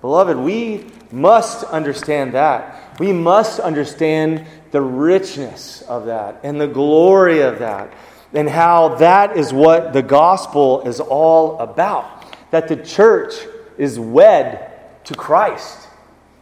Beloved, 0.02 0.36
we 0.36 0.84
must 1.11 1.64
understand 1.64 2.34
that. 2.34 2.88
We 2.99 3.12
must 3.12 3.61
understand 3.61 4.46
the 4.70 4.80
richness 4.80 5.82
of 5.82 6.07
that 6.07 6.40
and 6.42 6.61
the 6.61 6.66
glory 6.66 7.40
of 7.40 7.61
that, 7.61 7.92
and 8.34 8.49
how 8.49 8.96
that 8.96 9.36
is 9.36 9.53
what 9.53 9.92
the 9.92 10.03
gospel 10.03 10.82
is 10.82 11.01
all 11.01 11.59
about. 11.59 12.24
That 12.51 12.68
the 12.68 12.76
church 12.76 13.34
is 13.76 13.99
wed 13.99 14.72
to 15.05 15.14
Christ. 15.14 15.88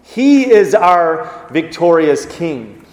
He 0.03 0.51
is 0.51 0.75
our 0.75 1.49
victorious 1.51 2.27
King. 2.27 2.85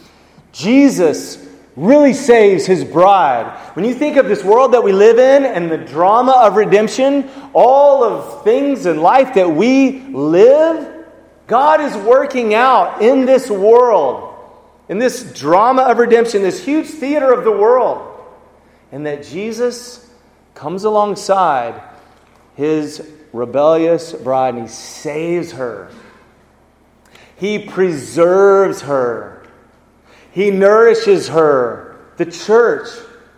Jesus 0.52 1.48
really 1.76 2.14
saves 2.14 2.66
his 2.66 2.84
bride. 2.84 3.48
When 3.76 3.86
you 3.86 3.96
think 3.96 4.18
of 4.18 4.28
this 4.28 4.44
world 4.44 4.74
that 4.74 4.84
we 4.84 4.92
live 4.92 5.18
in 5.18 5.46
and 5.46 5.72
the 5.72 5.78
drama 5.78 6.34
of 6.34 6.56
redemption, 6.56 7.30
all 7.54 8.04
of 8.04 8.44
things 8.44 8.86
in 8.86 9.02
life 9.02 9.34
that 9.34 9.50
we 9.50 10.02
live, 10.02 10.93
God 11.48 11.82
is 11.82 11.96
working 11.98 12.54
out 12.54 13.02
in 13.02 13.26
this 13.26 13.50
world, 13.50 14.36
in 14.90 15.00
this 15.00 15.32
drama 15.34 15.84
of 15.84 15.98
redemption, 15.98 16.42
this 16.42 16.64
huge 16.64 16.88
theater 16.88 17.32
of 17.34 17.44
the 17.44 17.52
world. 17.52 18.10
And 18.92 19.06
that 19.06 19.24
Jesus 19.24 20.10
comes 20.54 20.84
alongside 20.84 21.82
his 22.56 23.08
rebellious 23.34 24.14
bride 24.14 24.54
and 24.54 24.64
he 24.64 24.70
saves 24.70 25.54
her 25.54 25.90
he 27.44 27.60
preserves 27.60 28.84
her. 28.84 29.46
He 30.32 30.50
nourishes 30.50 31.28
her, 31.28 31.98
the 32.16 32.26
church, 32.26 32.88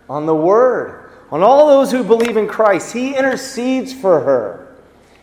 on 0.08 0.26
the 0.26 0.34
Word, 0.34 1.10
on 1.30 1.42
all 1.42 1.66
those 1.66 1.90
who 1.90 2.04
believe 2.04 2.36
in 2.36 2.46
Christ. 2.46 2.92
He 2.92 3.16
intercedes 3.16 3.92
for 3.92 4.20
her. 4.20 4.76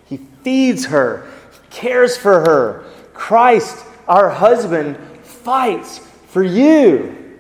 He 0.06 0.18
feeds 0.18 0.88
her. 0.88 1.32
Cares 1.74 2.16
for 2.16 2.40
her. 2.42 2.86
Christ, 3.14 3.84
our 4.08 4.30
husband, 4.30 4.98
fights 5.24 5.98
for 6.28 6.44
you. 6.44 7.40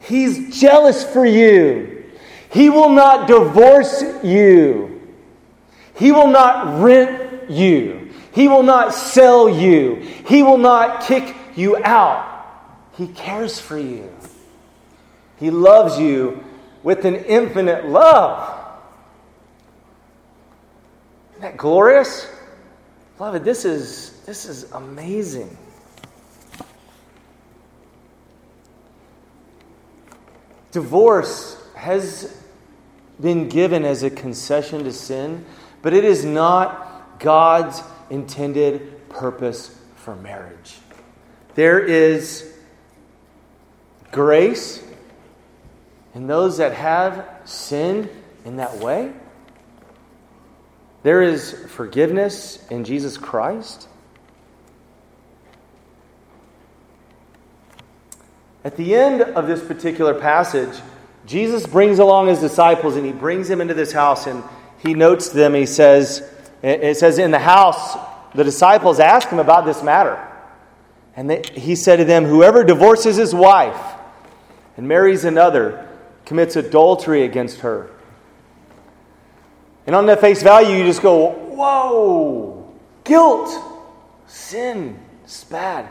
He's 0.00 0.60
jealous 0.60 1.02
for 1.02 1.24
you. 1.24 2.04
He 2.50 2.68
will 2.68 2.90
not 2.90 3.26
divorce 3.26 4.04
you. 4.22 5.00
He 5.96 6.12
will 6.12 6.28
not 6.28 6.82
rent 6.82 7.50
you. 7.50 8.10
He 8.34 8.46
will 8.46 8.62
not 8.62 8.92
sell 8.92 9.48
you. 9.48 9.96
He 10.26 10.42
will 10.42 10.58
not 10.58 11.02
kick 11.02 11.34
you 11.56 11.82
out. 11.82 12.28
He 12.98 13.08
cares 13.08 13.58
for 13.58 13.78
you. 13.78 14.12
He 15.38 15.50
loves 15.50 15.98
you 15.98 16.44
with 16.82 17.06
an 17.06 17.16
infinite 17.16 17.86
love. 17.86 18.58
Isn't 21.30 21.42
that 21.42 21.56
glorious? 21.56 22.28
Beloved, 23.22 23.44
this 23.44 23.64
is, 23.64 24.20
this 24.26 24.46
is 24.46 24.64
amazing. 24.72 25.56
Divorce 30.72 31.56
has 31.76 32.36
been 33.20 33.48
given 33.48 33.84
as 33.84 34.02
a 34.02 34.10
concession 34.10 34.82
to 34.82 34.92
sin, 34.92 35.44
but 35.82 35.94
it 35.94 36.04
is 36.04 36.24
not 36.24 37.20
God's 37.20 37.80
intended 38.10 39.08
purpose 39.08 39.78
for 39.94 40.16
marriage. 40.16 40.78
There 41.54 41.78
is 41.78 42.52
grace 44.10 44.82
in 46.12 46.26
those 46.26 46.56
that 46.56 46.72
have 46.72 47.24
sinned 47.44 48.08
in 48.44 48.56
that 48.56 48.78
way. 48.78 49.12
There 51.02 51.22
is 51.22 51.52
forgiveness 51.68 52.64
in 52.70 52.84
Jesus 52.84 53.18
Christ. 53.18 53.88
At 58.64 58.76
the 58.76 58.94
end 58.94 59.22
of 59.22 59.48
this 59.48 59.64
particular 59.64 60.14
passage, 60.14 60.80
Jesus 61.26 61.66
brings 61.66 61.98
along 61.98 62.28
his 62.28 62.38
disciples 62.38 62.96
and 62.96 63.04
he 63.04 63.12
brings 63.12 63.48
them 63.48 63.60
into 63.60 63.74
this 63.74 63.92
house 63.92 64.26
and 64.26 64.44
he 64.78 64.94
notes 64.94 65.30
them. 65.30 65.54
He 65.54 65.66
says, 65.66 66.28
it 66.62 66.96
says, 66.96 67.18
In 67.18 67.32
the 67.32 67.38
house, 67.40 67.96
the 68.34 68.44
disciples 68.44 69.00
asked 69.00 69.28
him 69.28 69.40
about 69.40 69.64
this 69.64 69.82
matter. 69.82 70.28
And 71.16 71.28
they, 71.28 71.42
he 71.54 71.74
said 71.74 71.96
to 71.96 72.04
them, 72.04 72.24
Whoever 72.24 72.62
divorces 72.62 73.16
his 73.16 73.34
wife 73.34 73.80
and 74.76 74.86
marries 74.86 75.24
another 75.24 75.88
commits 76.24 76.54
adultery 76.54 77.24
against 77.24 77.60
her. 77.60 77.90
And 79.86 79.96
on 79.96 80.06
that 80.06 80.20
face 80.20 80.42
value, 80.42 80.76
you 80.76 80.84
just 80.84 81.02
go, 81.02 81.30
Whoa, 81.30 82.72
guilt, 83.04 83.50
sin, 84.26 84.98
it's 85.24 85.44
bad. 85.44 85.88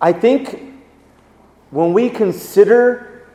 I 0.00 0.12
think 0.12 0.74
when 1.70 1.92
we 1.92 2.10
consider 2.10 3.26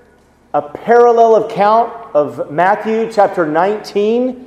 a 0.54 0.62
parallel 0.62 1.46
account 1.46 1.93
of 2.16 2.52
Matthew 2.52 3.12
chapter 3.12 3.46
19, 3.46 4.46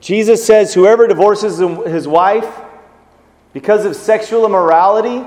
Jesus 0.00 0.44
says, 0.44 0.74
Whoever 0.74 1.06
divorces 1.06 1.58
his 1.86 2.06
wife 2.06 2.60
because 3.52 3.86
of 3.86 3.96
sexual 3.96 4.44
immorality, 4.44 5.26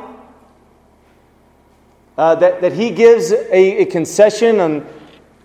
uh, 2.18 2.36
that, 2.36 2.62
that 2.62 2.74
he 2.74 2.92
gives 2.92 3.32
a, 3.32 3.82
a 3.82 3.86
concession 3.86 4.60
on, 4.60 4.86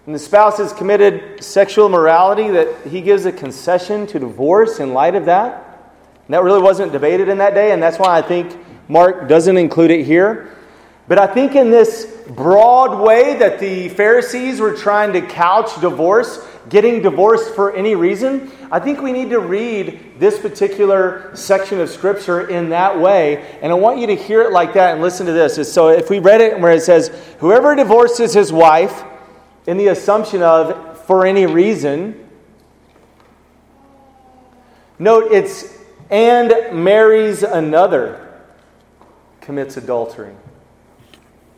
and 0.06 0.14
the 0.14 0.18
spouse 0.18 0.58
has 0.58 0.72
committed 0.72 1.42
sexual 1.42 1.86
immorality, 1.86 2.50
that 2.50 2.86
he 2.86 3.00
gives 3.00 3.24
a 3.24 3.32
concession 3.32 4.06
to 4.08 4.18
divorce 4.18 4.78
in 4.78 4.92
light 4.92 5.14
of 5.14 5.24
that. 5.26 5.94
And 6.26 6.34
that 6.34 6.42
really 6.42 6.60
wasn't 6.60 6.92
debated 6.92 7.28
in 7.28 7.38
that 7.38 7.54
day, 7.54 7.72
and 7.72 7.82
that's 7.82 7.98
why 7.98 8.18
I 8.18 8.22
think 8.22 8.54
Mark 8.88 9.28
doesn't 9.28 9.56
include 9.56 9.90
it 9.90 10.04
here. 10.04 10.50
But 11.08 11.18
I 11.18 11.26
think 11.26 11.54
in 11.54 11.70
this 11.70 12.06
broad 12.28 13.02
way 13.02 13.38
that 13.38 13.58
the 13.60 13.90
Pharisees 13.90 14.60
were 14.60 14.74
trying 14.74 15.12
to 15.14 15.22
couch 15.22 15.80
divorce, 15.80 16.46
getting 16.68 17.02
divorced 17.02 17.54
for 17.54 17.74
any 17.74 17.94
reason, 17.94 18.50
I 18.70 18.80
think 18.80 19.00
we 19.00 19.12
need 19.12 19.30
to 19.30 19.38
read 19.38 20.18
this 20.18 20.38
particular 20.38 21.34
section 21.34 21.80
of 21.80 21.90
Scripture 21.90 22.48
in 22.48 22.70
that 22.70 22.98
way. 22.98 23.58
And 23.60 23.70
I 23.70 23.74
want 23.74 23.98
you 23.98 24.06
to 24.08 24.16
hear 24.16 24.42
it 24.42 24.52
like 24.52 24.74
that 24.74 24.92
and 24.92 25.02
listen 25.02 25.26
to 25.26 25.32
this. 25.32 25.70
So 25.70 25.88
if 25.88 26.08
we 26.08 26.18
read 26.20 26.40
it 26.40 26.58
where 26.58 26.72
it 26.72 26.82
says, 26.82 27.08
Whoever 27.38 27.74
divorces 27.74 28.32
his 28.32 28.50
wife 28.50 29.04
in 29.66 29.76
the 29.76 29.88
assumption 29.88 30.42
of 30.42 31.00
for 31.06 31.26
any 31.26 31.46
reason, 31.46 32.28
note 34.98 35.32
it's 35.32 35.78
and 36.10 36.52
marries 36.72 37.42
another 37.42 38.20
commits 39.40 39.76
adultery. 39.76 40.34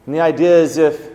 And 0.07 0.15
the 0.15 0.21
idea 0.21 0.61
is 0.61 0.79
if 0.79 1.11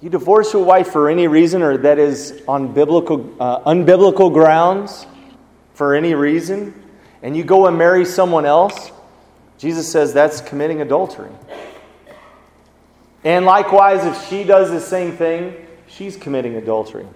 you 0.00 0.10
divorce 0.10 0.52
your 0.52 0.64
wife 0.64 0.90
for 0.90 1.08
any 1.08 1.26
reason 1.26 1.62
or 1.62 1.76
that 1.78 1.98
is 1.98 2.42
on 2.46 2.72
biblical, 2.72 3.34
uh, 3.40 3.60
unbiblical 3.60 4.32
grounds 4.32 5.06
for 5.74 5.94
any 5.94 6.14
reason, 6.14 6.74
and 7.22 7.36
you 7.36 7.44
go 7.44 7.66
and 7.66 7.76
marry 7.76 8.04
someone 8.04 8.46
else, 8.46 8.92
Jesus 9.58 9.90
says 9.90 10.12
that's 10.12 10.40
committing 10.40 10.80
adultery. 10.80 11.30
And 13.24 13.44
likewise, 13.44 14.04
if 14.04 14.28
she 14.28 14.44
does 14.44 14.70
the 14.70 14.80
same 14.80 15.16
thing, 15.16 15.66
she's 15.88 16.16
committing 16.16 16.56
adultery. 16.56 17.06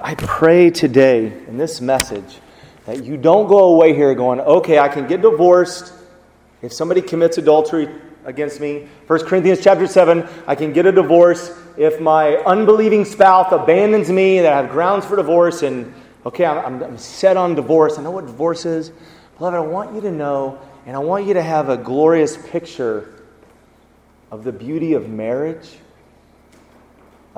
I 0.00 0.14
pray 0.14 0.70
today 0.70 1.26
in 1.48 1.58
this 1.58 1.80
message 1.80 2.38
that 2.86 3.04
you 3.04 3.16
don't 3.16 3.46
go 3.46 3.74
away 3.74 3.94
here 3.94 4.14
going, 4.14 4.40
okay, 4.40 4.78
I 4.78 4.88
can 4.88 5.06
get 5.06 5.20
divorced 5.20 5.92
if 6.62 6.72
somebody 6.72 7.02
commits 7.02 7.36
adultery 7.36 7.88
against 8.24 8.60
me. 8.60 8.88
1 9.06 9.26
Corinthians 9.26 9.60
chapter 9.60 9.86
7, 9.86 10.26
I 10.46 10.54
can 10.54 10.72
get 10.72 10.86
a 10.86 10.92
divorce 10.92 11.54
if 11.76 12.00
my 12.00 12.36
unbelieving 12.36 13.04
spouse 13.04 13.52
abandons 13.52 14.10
me, 14.10 14.40
that 14.40 14.52
I 14.52 14.56
have 14.56 14.70
grounds 14.70 15.04
for 15.04 15.16
divorce, 15.16 15.62
and 15.62 15.92
okay, 16.28 16.46
I'm, 16.46 16.82
I'm 16.82 16.98
set 16.98 17.36
on 17.36 17.54
divorce. 17.54 17.98
I 17.98 18.02
know 18.02 18.10
what 18.10 18.26
divorce 18.26 18.64
is. 18.64 18.92
Beloved, 19.36 19.56
I 19.56 19.60
want 19.60 19.94
you 19.94 20.00
to 20.02 20.10
know, 20.10 20.58
and 20.86 20.96
I 20.96 21.00
want 21.00 21.26
you 21.26 21.34
to 21.34 21.42
have 21.42 21.68
a 21.68 21.76
glorious 21.76 22.36
picture 22.36 23.22
of 24.30 24.44
the 24.44 24.52
beauty 24.52 24.94
of 24.94 25.08
marriage 25.08 25.68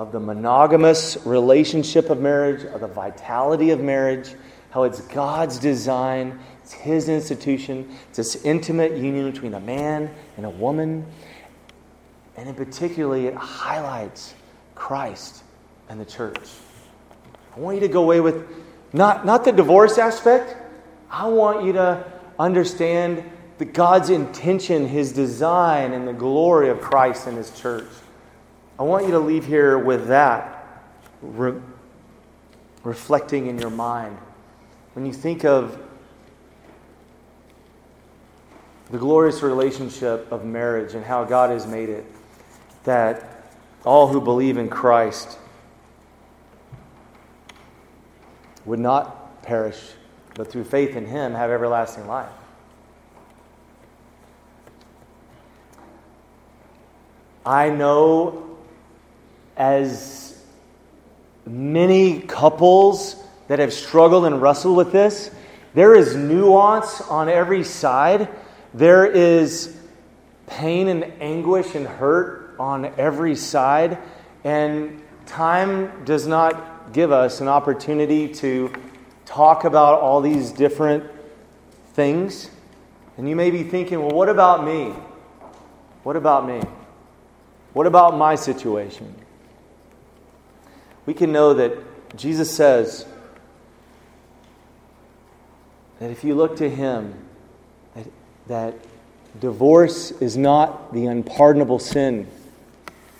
of 0.01 0.13
the 0.13 0.19
monogamous 0.19 1.19
relationship 1.27 2.09
of 2.09 2.19
marriage, 2.23 2.65
of 2.65 2.81
the 2.81 2.87
vitality 2.87 3.69
of 3.69 3.81
marriage, 3.81 4.35
how 4.71 4.85
it's 4.85 5.03
God's 5.03 5.59
design, 5.59 6.41
it's 6.63 6.73
His 6.73 7.11
institution, 7.11 7.95
it's 8.09 8.17
this 8.17 8.43
intimate 8.45 8.97
union 8.97 9.31
between 9.31 9.53
a 9.53 9.61
man 9.61 10.11
and 10.39 10.47
a 10.47 10.51
woman. 10.51 11.05
And 12.39 12.49
in 12.49 12.55
particularly, 12.55 13.27
it 13.27 13.35
highlights 13.35 14.33
Christ 14.75 15.43
and 15.91 16.01
the 16.01 16.07
church. 16.07 16.49
I 17.55 17.61
want 17.61 17.75
you 17.75 17.81
to 17.83 17.89
go 17.89 18.03
away 18.03 18.21
with 18.21 18.60
not, 18.93 19.25
not 19.25 19.45
the 19.45 19.53
divorce 19.53 19.99
aspect, 19.99 20.57
I 21.11 21.29
want 21.29 21.65
you 21.65 21.73
to 21.75 22.05
understand 22.39 23.25
the 23.59 23.65
God's 23.65 24.11
intention, 24.11 24.89
His 24.89 25.13
design, 25.13 25.93
and 25.93 26.09
the 26.09 26.13
glory 26.13 26.71
of 26.71 26.81
Christ 26.81 27.27
and 27.27 27.37
His 27.37 27.51
church. 27.59 27.89
I 28.79 28.83
want 28.83 29.05
you 29.05 29.13
to 29.13 29.19
leave 29.19 29.45
here 29.45 29.79
with 29.79 30.09
that 30.09 30.83
re- 31.21 31.61
reflecting 32.83 33.47
in 33.47 33.59
your 33.59 33.71
mind. 33.71 34.17
When 34.95 35.05
you 35.05 35.13
think 35.13 35.45
of 35.45 35.79
the 38.91 38.99
glorious 38.99 39.43
relationship 39.43 40.31
of 40.33 40.45
marriage 40.45 40.95
and 40.95 41.05
how 41.05 41.25
God 41.25 41.51
has 41.51 41.67
made 41.67 41.91
it, 41.91 42.05
that 42.85 43.45
all 43.85 44.09
who 44.09 44.21
believe 44.21 44.57
in 44.57 44.69
Christ 44.69 45.39
would 48.65 48.79
not 48.79 49.43
perish, 49.43 49.79
but 50.35 50.51
through 50.51 50.65
faith 50.65 50.97
in 50.97 51.07
Him 51.07 51.35
have 51.35 51.51
everlasting 51.51 52.07
life. 52.07 52.31
I 57.45 57.71
know 57.71 58.59
as 59.57 60.43
many 61.47 62.21
couples 62.21 63.17
that 63.49 63.59
have 63.59 63.73
struggled 63.73 64.27
and 64.27 64.41
wrestled 64.41 64.77
with 64.77 64.93
this, 64.93 65.31
there 65.75 65.95
is 65.95 66.17
nuance 66.17 67.01
on 67.01 67.29
every 67.29 67.65
side. 67.65 68.29
There 68.75 69.07
is 69.07 69.77
pain 70.47 70.89
and 70.89 71.05
anguish 71.21 71.75
and 71.75 71.87
hurt 71.87 72.57
on 72.59 72.87
every 72.99 73.37
side. 73.37 73.99
And 74.45 75.03
time 75.27 76.05
does 76.05 76.27
not 76.27 76.80
give 76.93 77.13
us 77.13 77.41
an 77.41 77.49
opportunity 77.49 78.29
to 78.35 78.73
talk 79.27 79.65
about 79.65 80.01
all 80.01 80.21
these 80.21 80.51
different 80.51 81.05
things. 81.95 82.51
And 83.17 83.29
you 83.29 83.37
may 83.37 83.51
be 83.51 83.63
thinking, 83.63 84.01
well, 84.01 84.17
what 84.17 84.29
about 84.29 84.65
me? 84.65 84.95
What 86.03 86.17
about 86.17 86.47
me? 86.47 86.63
What 87.73 87.87
about 87.87 88.17
my 88.17 88.35
situation? 88.35 89.15
we 91.11 91.15
can 91.15 91.33
know 91.33 91.55
that 91.55 91.77
Jesus 92.17 92.49
says 92.55 93.05
that 95.99 96.11
if 96.11 96.23
you 96.23 96.37
look 96.37 96.57
to 96.59 96.71
Him, 96.71 97.15
that, 97.97 98.07
that 98.47 98.75
divorce 99.41 100.13
is 100.13 100.37
not 100.37 100.93
the 100.93 101.07
unpardonable 101.07 101.81
sin, 101.81 102.29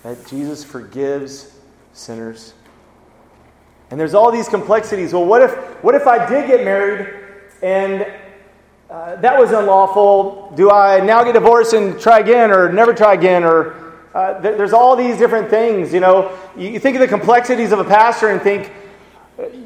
that 0.03 0.25
Jesus 0.25 0.63
forgives 0.63 1.53
sinners. 1.91 2.53
And 3.91 3.99
there's 3.99 4.13
all 4.13 4.31
these 4.31 4.47
complexities. 4.47 5.13
Well, 5.13 5.25
what 5.25 5.41
if, 5.41 5.51
what 5.83 5.95
if 5.95 6.07
I 6.07 6.25
did 6.27 6.47
get 6.47 6.63
married 6.63 7.13
and 7.61 8.07
uh, 8.89 9.17
that 9.17 9.37
was 9.37 9.51
unlawful? 9.51 10.53
Do 10.55 10.71
I 10.71 10.99
now 11.01 11.23
get 11.23 11.33
divorced 11.33 11.73
and 11.73 11.99
try 11.99 12.19
again 12.19 12.51
or 12.51 12.71
never 12.71 12.93
try 12.93 13.13
again? 13.13 13.43
Or 13.43 13.93
uh, 14.15 14.39
there's 14.39 14.73
all 14.73 14.95
these 14.95 15.17
different 15.17 15.49
things. 15.49 15.93
You 15.93 15.99
know, 15.99 16.37
you 16.57 16.79
think 16.79 16.95
of 16.95 17.01
the 17.01 17.07
complexities 17.07 17.71
of 17.71 17.79
a 17.79 17.83
pastor 17.83 18.29
and 18.29 18.41
think, 18.41 18.71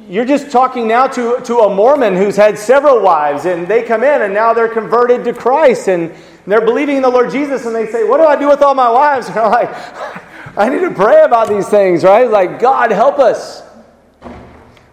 you're 0.07 0.25
just 0.25 0.51
talking 0.51 0.87
now 0.87 1.07
to, 1.07 1.41
to 1.41 1.59
a 1.59 1.73
Mormon 1.73 2.15
who's 2.15 2.35
had 2.35 2.57
several 2.57 3.01
wives, 3.01 3.45
and 3.45 3.67
they 3.67 3.83
come 3.83 4.03
in 4.03 4.21
and 4.21 4.33
now 4.33 4.53
they're 4.53 4.69
converted 4.69 5.23
to 5.25 5.33
Christ 5.33 5.87
and 5.87 6.13
they're 6.47 6.63
believing 6.63 6.97
in 6.97 7.01
the 7.01 7.09
Lord 7.09 7.31
Jesus, 7.31 7.65
and 7.65 7.75
they 7.75 7.87
say, 7.87 8.03
What 8.03 8.17
do 8.17 8.23
I 8.23 8.35
do 8.35 8.47
with 8.47 8.61
all 8.61 8.75
my 8.75 8.89
wives? 8.89 9.27
And 9.29 9.39
I'm 9.39 9.51
like, 9.51 9.69
I 10.57 10.69
need 10.69 10.81
to 10.81 10.93
pray 10.93 11.23
about 11.23 11.49
these 11.49 11.67
things, 11.67 12.03
right? 12.03 12.29
Like, 12.29 12.59
God, 12.59 12.91
help 12.91 13.19
us. 13.19 13.64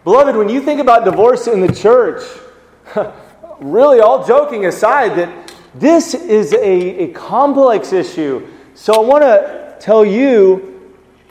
Beloved, 0.05 0.37
when 0.37 0.49
you 0.49 0.61
think 0.61 0.81
about 0.81 1.05
divorce 1.05 1.47
in 1.47 1.61
the 1.61 1.73
church, 1.73 2.23
really, 3.61 4.01
all 4.01 4.27
joking 4.27 4.67
aside, 4.67 5.17
that 5.17 5.55
this 5.75 6.15
is 6.15 6.53
a, 6.55 7.05
a 7.05 7.09
complex 7.13 7.93
issue 7.93 8.47
so 8.75 8.95
I 8.95 9.07
want 9.07 9.23
to 9.23 9.77
tell 9.81 10.05
you 10.05 10.91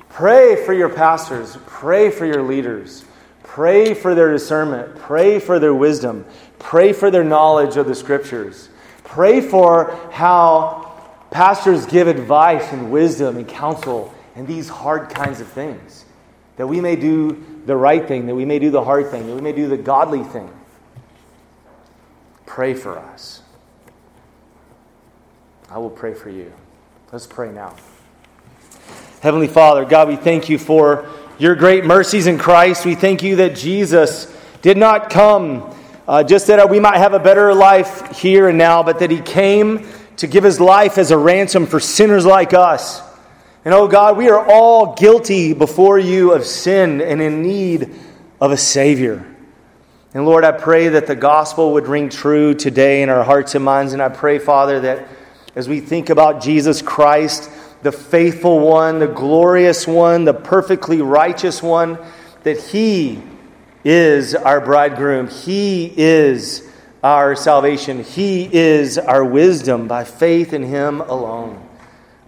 pray 0.10 0.64
for 0.64 0.74
your 0.74 0.90
pastors, 0.90 1.58
pray 1.66 2.12
for 2.12 2.26
your 2.26 2.44
leaders, 2.44 3.04
pray 3.44 3.96
for 3.96 4.14
their 4.14 4.32
discernment, 4.32 4.96
pray 4.98 5.40
for 5.40 5.58
their 5.58 5.74
wisdom, 5.74 6.24
pray 6.60 6.94
for 6.94 7.10
their 7.10 7.24
knowledge 7.24 7.78
of 7.78 7.88
the 7.88 7.96
scriptures, 7.96 8.70
pray 9.04 9.42
for 9.42 9.98
how 10.12 11.12
pastors 11.32 11.86
give 11.88 12.08
advice 12.08 12.72
and 12.72 12.92
wisdom 12.92 13.38
and 13.38 13.48
counsel 13.48 14.14
and 14.36 14.48
these 14.48 14.70
hard 14.70 15.10
kinds 15.10 15.42
of 15.42 15.48
things. 15.48 16.06
That 16.62 16.68
we 16.68 16.80
may 16.80 16.96
do 16.96 17.44
the 17.66 17.76
right 17.76 18.08
thing, 18.08 18.28
that 18.28 18.36
we 18.36 18.46
may 18.46 18.60
do 18.60 18.70
the 18.70 18.84
hard 18.84 19.10
thing, 19.10 19.26
that 19.26 19.34
we 19.34 19.42
may 19.42 19.52
do 19.52 19.68
the 19.68 19.78
godly 19.78 20.24
thing. 20.24 20.48
Pray 22.46 22.76
for 22.76 23.00
us. 23.00 23.42
I 25.72 25.80
will 25.80 25.90
pray 25.90 26.14
for 26.14 26.30
you. 26.30 26.54
Let's 27.12 27.26
pray 27.26 27.52
now. 27.52 27.76
Heavenly 29.22 29.48
Father, 29.48 29.86
God, 29.86 30.08
we 30.08 30.18
thank 30.18 30.50
you 30.50 30.60
for 30.60 31.10
your 31.40 31.56
great 31.56 31.84
mercies 31.84 32.28
in 32.28 32.38
Christ. 32.38 32.86
We 32.86 32.94
thank 32.94 33.24
you 33.24 33.38
that 33.38 33.56
Jesus 33.56 34.32
did 34.62 34.78
not 34.78 35.10
come 35.10 35.76
uh, 36.08 36.24
just 36.24 36.46
that 36.46 36.70
we 36.70 36.80
might 36.80 36.98
have 36.98 37.14
a 37.14 37.20
better 37.20 37.56
life 37.56 38.20
here 38.20 38.50
and 38.50 38.60
now, 38.60 38.84
but 38.84 39.00
that 39.00 39.10
he 39.10 39.20
came 39.20 39.88
to 40.18 40.28
give 40.28 40.44
his 40.44 40.60
life 40.60 41.00
as 41.00 41.10
a 41.10 41.18
ransom 41.18 41.66
for 41.66 41.80
sinners 41.80 42.24
like 42.24 42.54
us. 42.54 43.02
And 43.64 43.76
oh 43.76 43.88
God, 43.88 44.18
we 44.18 44.30
are 44.30 44.44
all 44.44 44.96
guilty 44.96 45.54
before 45.54 46.00
you 46.00 46.34
of 46.34 46.46
sin 46.46 47.00
and 47.00 47.22
in 47.22 47.44
need 47.44 47.94
of 48.40 48.52
a 48.52 48.58
Savior. 48.58 49.24
And 50.16 50.26
Lord, 50.26 50.44
I 50.44 50.52
pray 50.52 50.90
that 50.90 51.06
the 51.06 51.16
gospel 51.16 51.74
would 51.74 51.88
ring 51.88 52.10
true 52.10 52.56
today 52.56 53.04
in 53.04 53.10
our 53.10 53.24
hearts 53.24 53.54
and 53.54 53.64
minds. 53.64 53.94
And 53.94 54.02
I 54.02 54.10
pray, 54.10 54.40
Father, 54.40 54.80
that 54.80 55.08
as 55.56 55.70
we 55.70 55.80
think 55.80 56.10
about 56.10 56.42
Jesus 56.42 56.82
Christ, 56.82 57.52
the 57.84 57.92
faithful 57.92 58.60
one, 58.60 58.98
the 58.98 59.08
glorious 59.08 59.86
one, 59.86 60.26
the 60.26 60.34
perfectly 60.34 61.04
righteous 61.04 61.62
one, 61.62 62.00
that 62.42 62.60
He 62.60 63.22
is 63.84 64.34
our 64.34 64.60
bridegroom. 64.60 65.28
He 65.28 65.94
is 65.96 66.68
our 67.04 67.36
salvation. 67.36 68.04
He 68.04 68.50
is 68.52 68.98
our 68.98 69.24
wisdom 69.24 69.88
by 69.88 70.04
faith 70.04 70.52
in 70.52 70.64
Him 70.64 71.00
alone. 71.02 71.68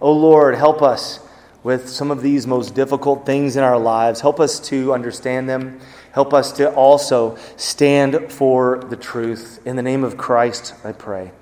Oh 0.00 0.12
Lord, 0.12 0.54
help 0.54 0.80
us 0.80 1.18
with 1.64 1.88
some 1.88 2.12
of 2.12 2.22
these 2.22 2.46
most 2.46 2.74
difficult 2.74 3.26
things 3.26 3.56
in 3.56 3.64
our 3.64 3.78
lives. 3.78 4.20
Help 4.20 4.38
us 4.38 4.60
to 4.60 4.92
understand 4.92 5.48
them. 5.48 5.80
Help 6.12 6.32
us 6.32 6.52
to 6.52 6.72
also 6.74 7.36
stand 7.56 8.30
for 8.30 8.78
the 8.78 8.96
truth. 8.96 9.60
In 9.66 9.74
the 9.74 9.82
name 9.82 10.04
of 10.04 10.16
Christ, 10.16 10.74
I 10.84 10.92
pray. 10.92 11.32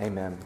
Amen. 0.00 0.38